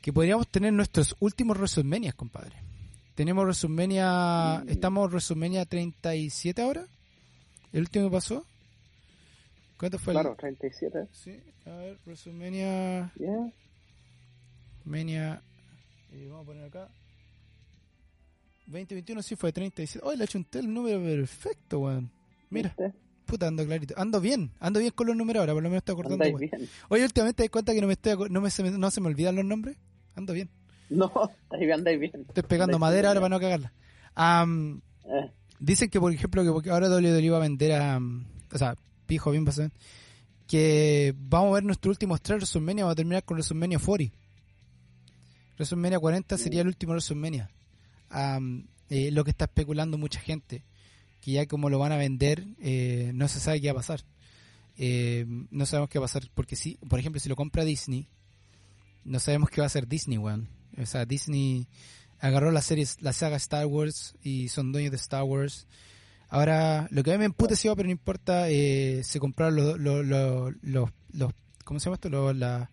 [0.00, 2.56] que podríamos tener nuestros últimos WrestleMania, compadre.
[3.14, 4.68] Tenemos WrestleMania, Mm.
[4.68, 6.86] estamos en WrestleMania 37 ahora.
[7.72, 8.46] El último que pasó.
[9.76, 10.98] ¿Cuánto fue Claro, 37.
[11.00, 11.08] el?
[11.12, 13.52] Sí, a ver, WrestleMania Yeah.
[14.84, 15.42] Mania
[16.12, 16.88] eh, vamos a poner acá
[18.66, 20.04] 2021 sí fue 37.
[20.06, 22.10] Hoy le achunté el número perfecto, weón.
[22.50, 22.92] Mira, ¿Viste?
[23.26, 23.94] puta, ando clarito.
[23.96, 26.38] Ando bien, ando bien con los números ahora, por lo menos estoy acordando.
[26.38, 26.50] Bien.
[26.88, 29.00] Oye, últimamente te das cuenta que no me estoy no, me, se me- no se
[29.00, 29.76] me olvidan los nombres.
[30.18, 30.50] Ando bien.
[30.90, 31.10] No,
[31.74, 32.12] andáis bien.
[32.28, 33.72] Estoy pegando Andáis madera ahora para no cagarla.
[35.04, 37.96] Eh, dicen que, por ejemplo, que porque ahora WWE va a vender a.
[37.96, 38.74] um, O sea,
[39.06, 39.70] pijo, bien pasado.
[40.46, 42.84] Que vamos a ver nuestros últimos tres WrestleMania.
[42.84, 44.16] Vamos a terminar con WrestleMania 40.
[45.56, 47.50] WrestleMania 40 sería el último WrestleMania.
[48.90, 50.64] Eh, lo que está especulando mucha gente.
[51.20, 54.00] Que ya como lo van a vender, eh, no se sabe qué va a pasar.
[54.78, 56.30] Eh, no sabemos qué va a pasar.
[56.34, 58.08] Porque si, por ejemplo, si lo compra Disney,
[59.08, 60.48] no sabemos qué va a hacer Disney, weón.
[60.80, 61.66] O sea, Disney
[62.20, 65.66] agarró la serie, la saga Star Wars y son dueños de Star Wars.
[66.28, 70.04] Ahora, lo que a mí me emputeció, pero no importa, eh, se compraron los, los,
[70.04, 71.32] los, los, los-
[71.64, 72.08] ¿cómo se llama esto?
[72.10, 72.70] Los, la-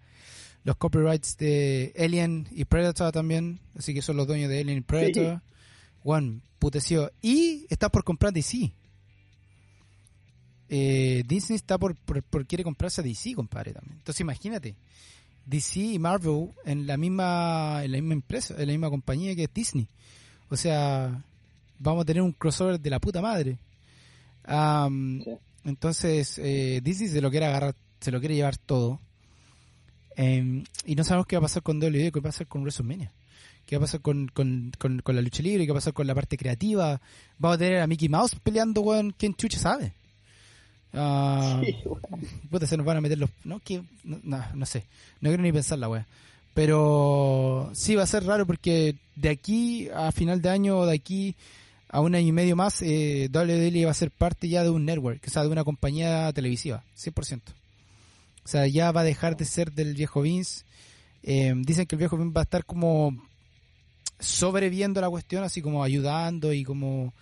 [0.63, 4.81] los copyrights de Alien y Predator también, así que son los dueños de Alien y
[4.81, 5.41] Predator.
[6.03, 7.11] One, puteció.
[7.21, 8.73] Y está por comprar DC.
[10.67, 13.97] Eh, Disney está por, por, por quiere comprarse a DC, compadre, también.
[13.97, 14.75] Entonces imagínate,
[15.45, 19.43] DC y Marvel en la misma en la misma empresa, en la misma compañía que
[19.43, 19.87] es Disney.
[20.49, 21.23] O sea,
[21.79, 23.57] vamos a tener un crossover de la puta madre.
[24.47, 25.37] Sí.
[25.63, 28.99] Entonces, eh, Disney se lo quiere agarrar, se lo quiere llevar todo.
[30.15, 32.61] Em, y no sabemos qué va a pasar con WWE, qué va a pasar con
[32.61, 33.11] WrestleMania.
[33.65, 35.65] ¿Qué va a pasar con, con, con, con la lucha libre?
[35.65, 37.01] ¿Qué va a pasar con la parte creativa?
[37.39, 39.13] Vamos a tener a Mickey Mouse peleando, weón.
[39.17, 39.95] ¿Quién chucha sabe?
[40.95, 42.27] Ah, sí, bueno.
[42.49, 43.29] puta, se nos van a meter los...
[43.43, 44.83] No, que, no, no, no sé.
[45.21, 46.07] No quiero ni pensar la wea.
[46.53, 50.95] Pero sí va a ser raro porque de aquí a final de año o de
[50.95, 51.35] aquí
[51.89, 54.85] a un año y medio más, eh, WWE va a ser parte ya de un
[54.85, 57.41] network, o sea, de una compañía televisiva, 100%.
[58.43, 60.63] O sea, ya va a dejar de ser del viejo Vince.
[61.23, 63.17] Eh, dicen que el viejo Vince va a estar como
[64.19, 67.13] sobreviendo la cuestión, así como ayudando y como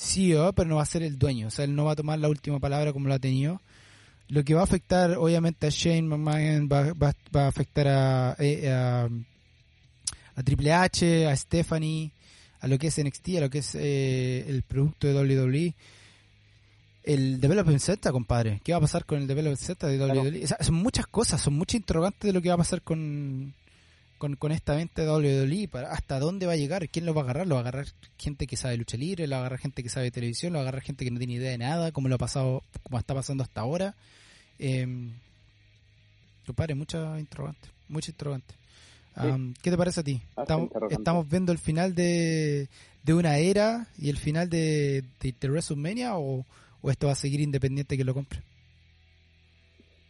[0.00, 1.48] CEO, pero no va a ser el dueño.
[1.48, 3.60] O sea, él no va a tomar la última palabra como lo ha tenido.
[4.28, 8.36] Lo que va a afectar, obviamente, a Shane McMahon, va, va, va a afectar a,
[8.38, 9.08] eh, a,
[10.36, 12.12] a Triple H, a Stephanie,
[12.60, 15.74] a lo que es NXT, a lo que es eh, el producto de WWE.
[17.02, 18.60] El Development Center, compadre.
[18.62, 20.22] ¿Qué va a pasar con el Development Center de Claro.
[20.22, 20.44] WWE?
[20.44, 23.54] O sea, son muchas cosas, son muchas interrogantes de lo que va a pasar con,
[24.20, 25.66] con, con esta venta de WWE.
[25.68, 26.90] Para, ¿Hasta dónde va a llegar?
[26.90, 27.46] ¿Quién lo va a agarrar?
[27.46, 27.86] ¿Lo va a agarrar
[28.18, 29.26] gente que sabe lucha libre?
[29.26, 30.52] ¿Lo va a agarrar gente que sabe televisión?
[30.52, 31.90] ¿Lo va a agarrar gente que no tiene idea de nada?
[31.90, 33.96] Como lo ha pasado, como está pasando hasta ahora.
[34.58, 34.86] Eh,
[36.46, 37.70] compadre, muchas interrogantes.
[37.88, 38.56] Muchas interrogantes.
[39.14, 40.20] Am, ¿Qué te parece a ti?
[40.36, 40.94] Estamos, interrogante.
[40.94, 42.68] estamos viendo el final de,
[43.02, 46.44] de una era y el final de, de, de WrestleMania o,
[46.82, 48.42] o esto va a seguir independiente que lo compre?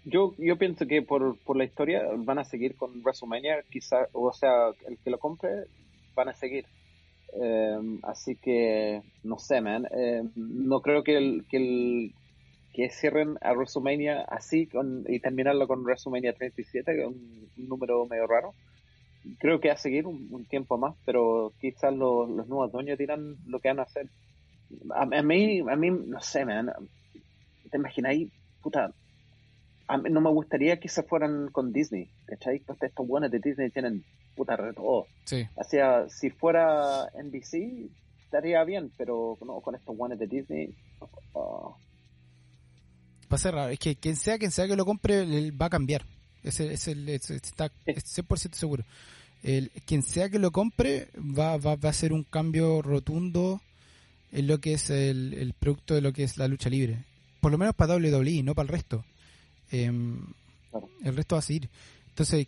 [0.05, 4.32] Yo, yo pienso que por, por la historia van a seguir con WrestleMania, quizá, o
[4.32, 5.66] sea, el que lo compre
[6.14, 6.64] van a seguir.
[7.34, 9.86] Eh, así que, no sé, man.
[9.90, 12.14] Eh, no creo que el, que el
[12.72, 18.07] que cierren a WrestleMania así con, y terminarlo con WrestleMania 37, que es un, número
[18.07, 18.55] medio raro.
[19.38, 23.36] Creo que va a seguir un, tiempo más, pero quizás los, los nuevos dueños dirán
[23.46, 24.09] lo que van a hacer.
[24.94, 26.72] A, a mí, a mí, no sé, man.
[27.70, 28.30] ¿Te imagináis,
[28.62, 28.92] puta,
[29.93, 32.61] a mí no me gustaría que se fueran con Disney, ¿cachai?
[32.61, 34.05] Pues estos buenos de Disney tienen
[34.36, 35.07] puta, retó.
[35.24, 35.47] Sí.
[35.59, 37.88] Hacía, si fuera NBC,
[38.24, 40.74] estaría bien, pero no, con estos guanes de Disney.
[43.32, 43.70] Va a ser raro.
[43.70, 46.05] Es que quien sea, quien sea que lo compre, va a cambiar.
[46.43, 48.84] Es, el- es el, es- está es 100% seguro.
[49.43, 53.61] El, quien sea que lo compre va, va, va a ser un cambio rotundo
[54.32, 57.05] en lo que es el, el producto de lo que es la lucha libre.
[57.41, 59.05] Por lo menos para WWE, no para el resto.
[59.71, 60.89] Claro.
[61.05, 61.68] El resto va a seguir.
[62.09, 62.47] Entonces,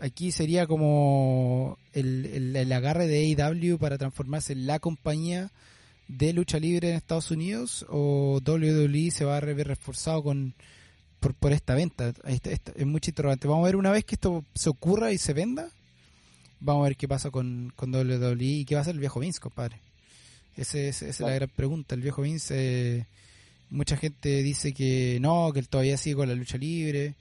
[0.00, 5.50] aquí sería como el, el, el agarre de AEW para transformarse en la compañía
[6.08, 10.54] de lucha libre en Estados Unidos o WWE se va a ver reforzado con
[11.20, 12.12] por, por esta venta.
[12.24, 13.46] Este- este- es mucho interrogante.
[13.46, 15.70] Vamos a ver una vez que esto se ocurra y se venda.
[16.60, 19.20] Vamos a ver qué pasa con, con WWE y qué va a hacer el viejo
[19.20, 19.78] Vince, compadre.
[20.56, 21.94] Ese, ese- esa es la gran pregunta.
[21.94, 22.54] El viejo Vince,
[22.98, 23.06] eh,
[23.72, 27.14] mucha gente dice que no, que él todavía sigue con la lucha libre,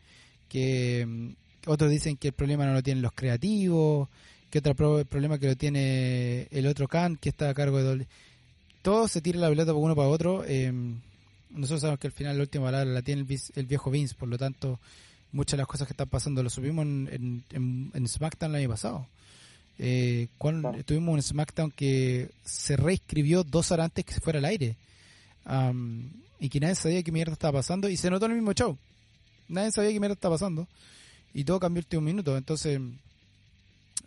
[0.49, 1.29] que mm,
[1.69, 4.07] otros dicen que el problema no lo tienen los creativos,
[4.49, 7.85] que otro pro- problema que lo tiene el otro Khan, que está a cargo de
[7.95, 8.07] WWE
[8.81, 10.43] todo se tira la pelota por uno para otro.
[10.45, 10.71] eh,
[11.51, 13.25] nosotros sabemos que al final la última palabra la tiene
[13.55, 14.79] el, viejo Vince, por lo tanto,
[15.33, 18.61] muchas de las cosas que están pasando lo subimos en, en, en- en SmackDown el
[18.61, 19.05] año pasado.
[19.77, 24.45] Eh, cuando tuvimos un SmackDown que se reescribió dos horas antes que se fuera al
[24.45, 24.75] aire.
[25.45, 28.53] Am, y que nadie sabía qué mierda estaba pasando y se notó en el mismo
[28.53, 28.77] show.
[29.47, 30.67] Nadie sabía qué mierda estaba pasando
[31.33, 32.37] y todo cambió el último minuto.
[32.37, 32.79] Entonces,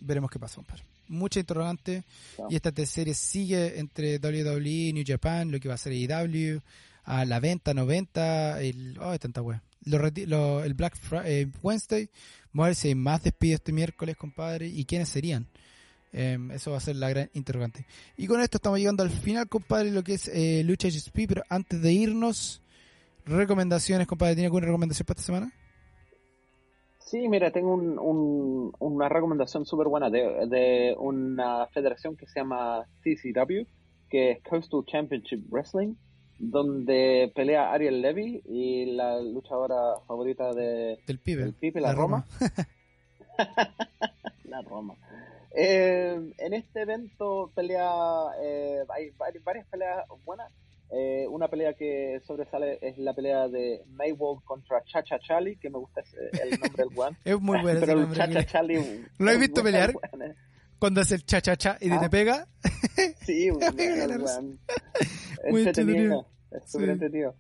[0.00, 0.82] veremos qué pasa, compadre.
[1.08, 2.02] Mucha interrogante
[2.50, 6.60] y esta serie sigue entre WWE, New Japan, lo que va a ser AEW,
[7.04, 9.62] a la venta, no venta, el, oh, tanta wea.
[9.84, 12.08] Lo el Black Fri- eh, Wednesday,
[12.54, 15.46] vamos a ver si hay más despidos este miércoles, compadre, y quiénes serían.
[16.16, 17.86] Em, eso va a ser la gran interrogante.
[18.16, 21.42] Y con esto estamos llegando al final, compadre, lo que es eh, Lucha HSP, pero
[21.48, 22.62] antes de irnos,
[23.26, 25.52] recomendaciones, compadre, ¿tiene alguna recomendación para esta semana?
[27.00, 32.40] Sí, mira, tengo un- un- una recomendación súper buena de, de una federación que se
[32.40, 33.66] llama CCW,
[34.08, 35.94] que es Coastal Championship Wrestling,
[36.38, 41.52] donde pelea Ariel Levy y la luchadora favorita de Del pibe.
[41.80, 42.24] La Roma.
[44.44, 44.94] la Roma.
[45.56, 47.88] Eh, en este evento pelea,
[48.42, 50.50] eh, hay vari- varias peleas buenas.
[50.90, 55.78] Eh, una pelea que sobresale es la pelea de Mayweather contra Chacha Charlie, que me
[55.78, 57.16] gusta ese- el nombre del one.
[57.24, 58.46] Es muy bueno ese Pero el nombre en Chacha.
[58.46, 59.04] Charlie.
[59.18, 59.92] ¿Lo has visto pelear?
[59.92, 60.34] bueno.
[60.78, 62.00] Cuando hace el cha-cha-cha y Ah.
[62.00, 62.46] te pega,
[63.22, 64.58] Sí, bueno, el.
[65.50, 66.26] Muy entretenido.
[66.50, 66.92] es súper Sí.
[66.92, 67.34] entretenido.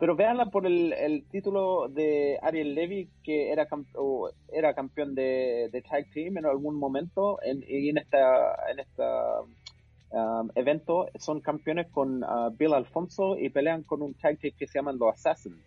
[0.00, 5.14] Pero véanla por el, el título de Ariel Levy, que era, camp- o era campeón
[5.14, 9.42] de, de Tag Team en algún momento, en, y en esta, en esta
[10.10, 14.66] um, evento son campeones con uh, Bill Alfonso y pelean con un tag team que
[14.66, 15.58] se llaman los Assassins.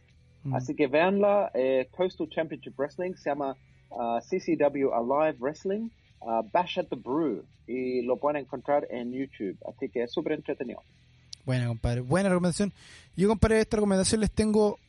[0.43, 0.55] Mm.
[0.55, 3.55] Así que véanla, eh, Coastal Championship Wrestling se llama
[3.91, 5.89] uh, CCW Alive Wrestling,
[6.21, 9.57] uh, Bash at the Brew, y lo pueden encontrar en YouTube.
[9.67, 10.81] Así que es súper entretenido.
[11.45, 12.01] Buena, compadre.
[12.01, 12.73] Buena recomendación.
[13.15, 14.79] Yo, compadre, esta recomendación les tengo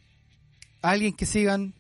[0.83, 1.75] a alguien que sigan.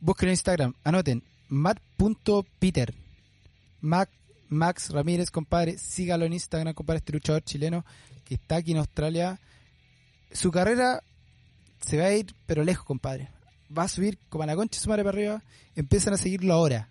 [0.00, 0.74] Busquen en Instagram.
[0.84, 1.22] Anoten.
[1.48, 2.94] Matt.peter.
[3.80, 5.78] Max Ramírez, compadre.
[5.78, 6.98] Sígalo en Instagram, compadre.
[6.98, 7.84] Este luchador chileno
[8.24, 9.40] que está aquí en Australia.
[10.32, 11.02] Su carrera
[11.80, 13.28] se va a ir, pero lejos, compadre.
[13.76, 15.42] Va a subir como a la concha su madre para arriba.
[15.74, 16.88] Empiezan a seguirlo ahora.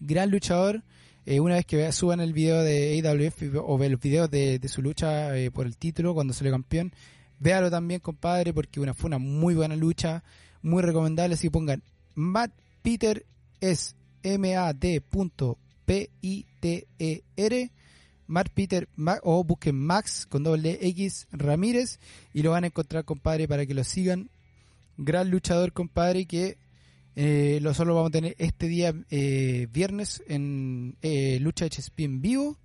[0.00, 0.82] Gran luchador.
[1.26, 4.82] Eh, una vez que suban el video de AWF o ve los videos de, su
[4.82, 6.92] lucha eh, por el título cuando salió campeón,
[7.38, 10.22] véalo también, compadre, porque una, fue una muy buena lucha,
[10.60, 11.36] muy recomendable.
[11.36, 11.82] Si pongan
[12.14, 12.52] Matt
[12.82, 13.24] Peter
[13.60, 15.00] es M-A-D.P-I-T-E-R,
[18.26, 18.88] Matt Peter
[19.22, 22.00] o busquen Max con doble X Ramírez
[22.34, 24.28] y lo van a encontrar, compadre, para que lo sigan.
[24.98, 26.58] Gran luchador, compadre, que
[27.16, 32.20] eh, lo solo vamos a tener este día eh, viernes en eh, Lucha HSP en
[32.22, 32.58] vivo.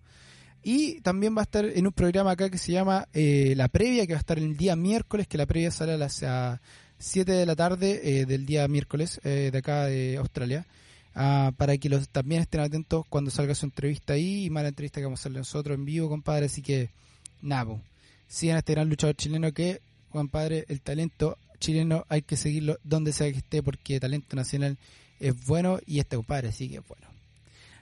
[0.62, 4.06] Y también va a estar en un programa acá que se llama eh, La Previa,
[4.06, 6.60] que va a estar el día miércoles, que la previa sale a las a
[6.97, 10.66] 7 de la tarde eh, del día miércoles eh, de acá de Australia.
[11.16, 14.70] Ah, para que los también estén atentos cuando salga su entrevista ahí y más la
[14.70, 16.47] entrevista que vamos a hacer nosotros en vivo, compadre.
[16.47, 16.89] Así que,
[17.41, 17.82] nada, po.
[18.28, 19.82] sigan a este gran luchador chileno que,
[20.12, 24.78] compadre, el talento chileno hay que seguirlo donde sea que esté porque talento nacional
[25.20, 27.07] es bueno y este compadre sí que es bueno.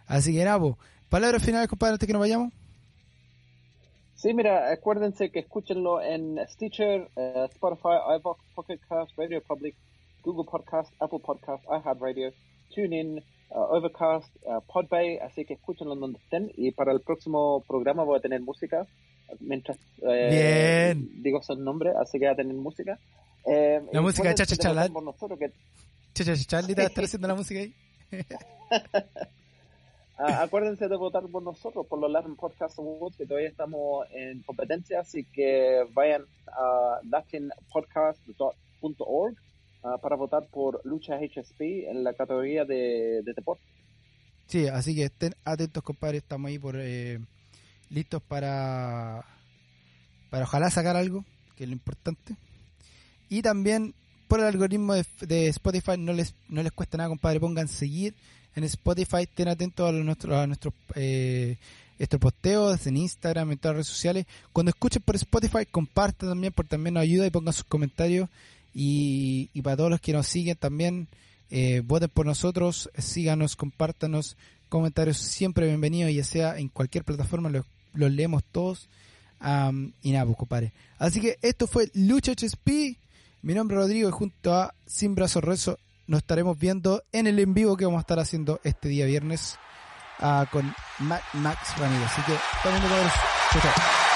[0.08, 0.78] Así que nada, po.
[1.10, 2.52] palabras finales, compadre, antes que nos vayamos.
[4.16, 9.76] Sí, mira, acuérdense que escúchenlo en Stitcher, eh, Spotify, iVoox, Pocket Cast, Radio Public,
[10.24, 12.32] Google Podcast, Apple Podcast, iHeartRadio,
[12.74, 13.20] TuneIn,
[13.52, 16.52] uh, Overcast, uh, Podbay, así que escúchenlo donde estén.
[16.58, 18.88] Y para el próximo programa voy a tener música,
[19.40, 21.22] mientras eh, Bien.
[21.22, 22.98] digo esos nombres, así que voy a tener música.
[23.48, 25.52] Eh, La música de acuérdense Cha Cha votar Cha por nosotros, que
[26.14, 27.74] Che, che, che, Charlie te va a estar haciendo la música ahí.
[30.20, 34.42] Ah, acuérdense de votar por nosotros, por los Latin Podcast Awards, que todavía estamos en
[34.42, 39.36] competencia, así que vayan a latinpodcast.org
[39.84, 43.62] uh, para votar por Lucha HSP en la categoría de, de deporte.
[44.48, 46.18] Sí, así que estén atentos, compadre.
[46.18, 47.20] Estamos ahí por eh,
[47.92, 49.24] listos para,
[50.32, 51.26] para ojalá sacar algo,
[51.56, 52.36] que es lo importante.
[53.30, 53.94] Y también
[54.28, 57.40] por el algoritmo de, de Spotify no les no les cuesta nada, compadre.
[57.40, 58.14] Pongan seguir
[58.56, 61.58] en Spotify, estén atentos a, nuestros a nuestros eh,
[62.00, 64.26] estos posteos en Instagram, en todas las redes sociales.
[64.52, 68.30] Cuando escuchen por Spotify, compartan también, porque también nos ayuda y pongan sus comentarios.
[68.74, 71.08] Y, para todos los que nos siguen también,
[71.50, 74.38] eh, voten por nosotros, síganos, compártanos,
[74.70, 78.88] comentarios siempre bienvenidos, ya sea en cualquier plataforma, los, los leemos todos.
[79.40, 80.74] Um, y nada, pues compadre.
[80.98, 82.98] Así que esto fue Lucha HSP.
[83.42, 85.78] Mi nombre es Rodrigo y junto a Sin Brazo Rezo
[86.08, 89.58] nos estaremos viendo en el en vivo que vamos a estar haciendo este día viernes
[90.20, 92.08] uh, con Max Ramírez.
[92.08, 92.84] Así que, también
[93.52, 94.07] Chao, chao.